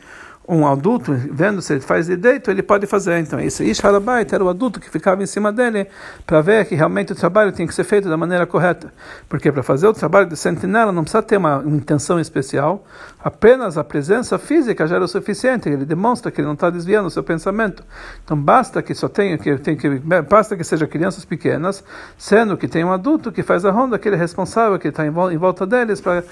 um 0.46 0.66
adulto 0.66 1.12
vendo 1.30 1.62
se 1.62 1.72
ele 1.72 1.80
faz 1.80 2.06
direito, 2.06 2.50
ele 2.50 2.62
pode 2.62 2.86
fazer. 2.86 3.18
Então, 3.18 3.38
esse 3.38 3.64
Ish 3.64 3.84
Harabait 3.84 4.32
era 4.32 4.42
o 4.42 4.48
adulto 4.48 4.80
que 4.80 4.90
ficava 4.90 5.22
em 5.22 5.26
cima 5.26 5.52
dele 5.52 5.86
para 6.26 6.40
ver 6.40 6.64
que 6.66 6.74
realmente 6.74 7.12
o 7.12 7.14
trabalho 7.14 7.52
tinha 7.52 7.66
que 7.66 7.74
ser 7.74 7.84
feito 7.84 8.08
da 8.08 8.16
maneira 8.16 8.44
correta. 8.44 8.92
Porque 9.28 9.52
para 9.52 9.62
fazer 9.62 9.86
o 9.86 9.92
trabalho 9.92 10.26
de 10.26 10.36
sentinela 10.36 10.90
não 10.90 11.02
precisa 11.02 11.22
ter 11.22 11.36
uma, 11.36 11.58
uma 11.58 11.76
intenção 11.76 12.18
especial, 12.18 12.84
apenas 13.22 13.78
a 13.78 13.84
presença 13.84 14.36
física 14.38 14.86
já 14.86 14.96
era 14.96 15.04
o 15.04 15.08
suficiente. 15.08 15.68
Ele 15.68 15.84
demonstra 15.84 16.30
que 16.30 16.40
ele 16.40 16.46
não 16.46 16.54
está 16.54 16.70
desviando 16.70 17.06
o 17.06 17.10
seu 17.10 17.22
pensamento. 17.22 17.84
Então, 18.24 18.36
basta 18.36 18.82
que 18.82 18.94
só 18.94 19.08
tenha, 19.08 19.38
que, 19.38 19.56
tem 19.58 19.76
que, 19.76 19.88
basta 20.28 20.56
que 20.56 20.64
seja 20.64 20.86
crianças 20.88 21.24
pequenas, 21.24 21.84
sendo 22.18 22.56
que 22.56 22.66
tem 22.66 22.84
um 22.84 22.92
adulto 22.92 23.30
que 23.30 23.44
faz 23.44 23.64
a 23.64 23.70
ronda, 23.70 23.96
que 23.98 24.08
ele 24.08 24.16
é 24.16 24.18
responsável, 24.18 24.76
que 24.78 24.88
está 24.88 25.06
em 25.06 25.10
volta 25.10 25.64
deles 25.66 26.00
para 26.00 26.24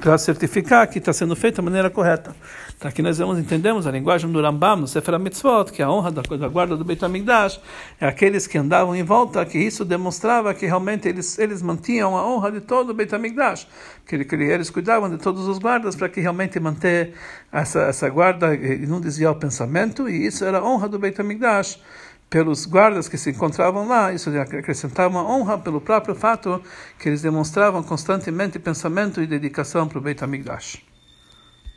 para 0.00 0.16
certificar 0.16 0.88
que 0.88 0.98
está 0.98 1.12
sendo 1.12 1.36
feito 1.36 1.56
da 1.56 1.62
maneira 1.62 1.90
correta. 1.90 2.34
Então 2.76 2.88
aqui 2.88 3.02
nós 3.02 3.18
vamos 3.18 3.38
entendemos 3.38 3.86
a 3.86 3.90
linguagem 3.90 4.30
do 4.30 4.40
Rambam 4.40 4.76
no 4.76 4.88
Sefer 4.88 5.18
Mitzvot, 5.18 5.70
que 5.70 5.82
a 5.82 5.90
honra 5.90 6.10
da, 6.10 6.22
da 6.22 6.48
guarda 6.48 6.76
do 6.76 6.84
Beit 6.84 7.04
HaMikdash. 7.04 7.60
É 8.00 8.06
aqueles 8.06 8.46
que 8.46 8.56
andavam 8.56 8.96
em 8.96 9.02
volta, 9.02 9.44
que 9.44 9.58
isso 9.58 9.84
demonstrava 9.84 10.54
que 10.54 10.64
realmente 10.66 11.06
eles, 11.08 11.38
eles 11.38 11.60
mantinham 11.60 12.16
a 12.16 12.26
honra 12.26 12.50
de 12.50 12.60
todo 12.60 12.90
o 12.90 12.94
Beit 12.94 13.14
HaMikdash, 13.14 13.66
que, 14.06 14.24
que 14.24 14.34
eles 14.34 14.70
cuidavam 14.70 15.10
de 15.10 15.18
todos 15.18 15.46
os 15.46 15.58
guardas 15.58 15.94
para 15.94 16.08
que 16.08 16.20
realmente 16.20 16.58
manter 16.58 17.14
essa, 17.52 17.82
essa 17.82 18.08
guarda 18.08 18.54
e 18.54 18.86
não 18.86 19.00
desviar 19.00 19.32
o 19.32 19.36
pensamento, 19.36 20.08
e 20.08 20.26
isso 20.26 20.44
era 20.44 20.58
a 20.58 20.64
honra 20.64 20.88
do 20.88 20.98
Beit 20.98 21.20
HaMikdash 21.20 21.78
pelos 22.34 22.66
guardas 22.66 23.08
que 23.08 23.16
se 23.16 23.30
encontravam 23.30 23.86
lá, 23.86 24.12
isso 24.12 24.28
acrescentava 24.40 25.08
uma 25.08 25.22
honra 25.22 25.56
pelo 25.56 25.80
próprio 25.80 26.16
fato 26.16 26.60
que 26.98 27.08
eles 27.08 27.22
demonstravam 27.22 27.80
constantemente 27.80 28.58
pensamento 28.58 29.22
e 29.22 29.26
dedicação 29.28 29.86
para 29.86 29.98
o 29.98 30.00
Beit 30.00 30.24
HaMikdash. 30.24 30.93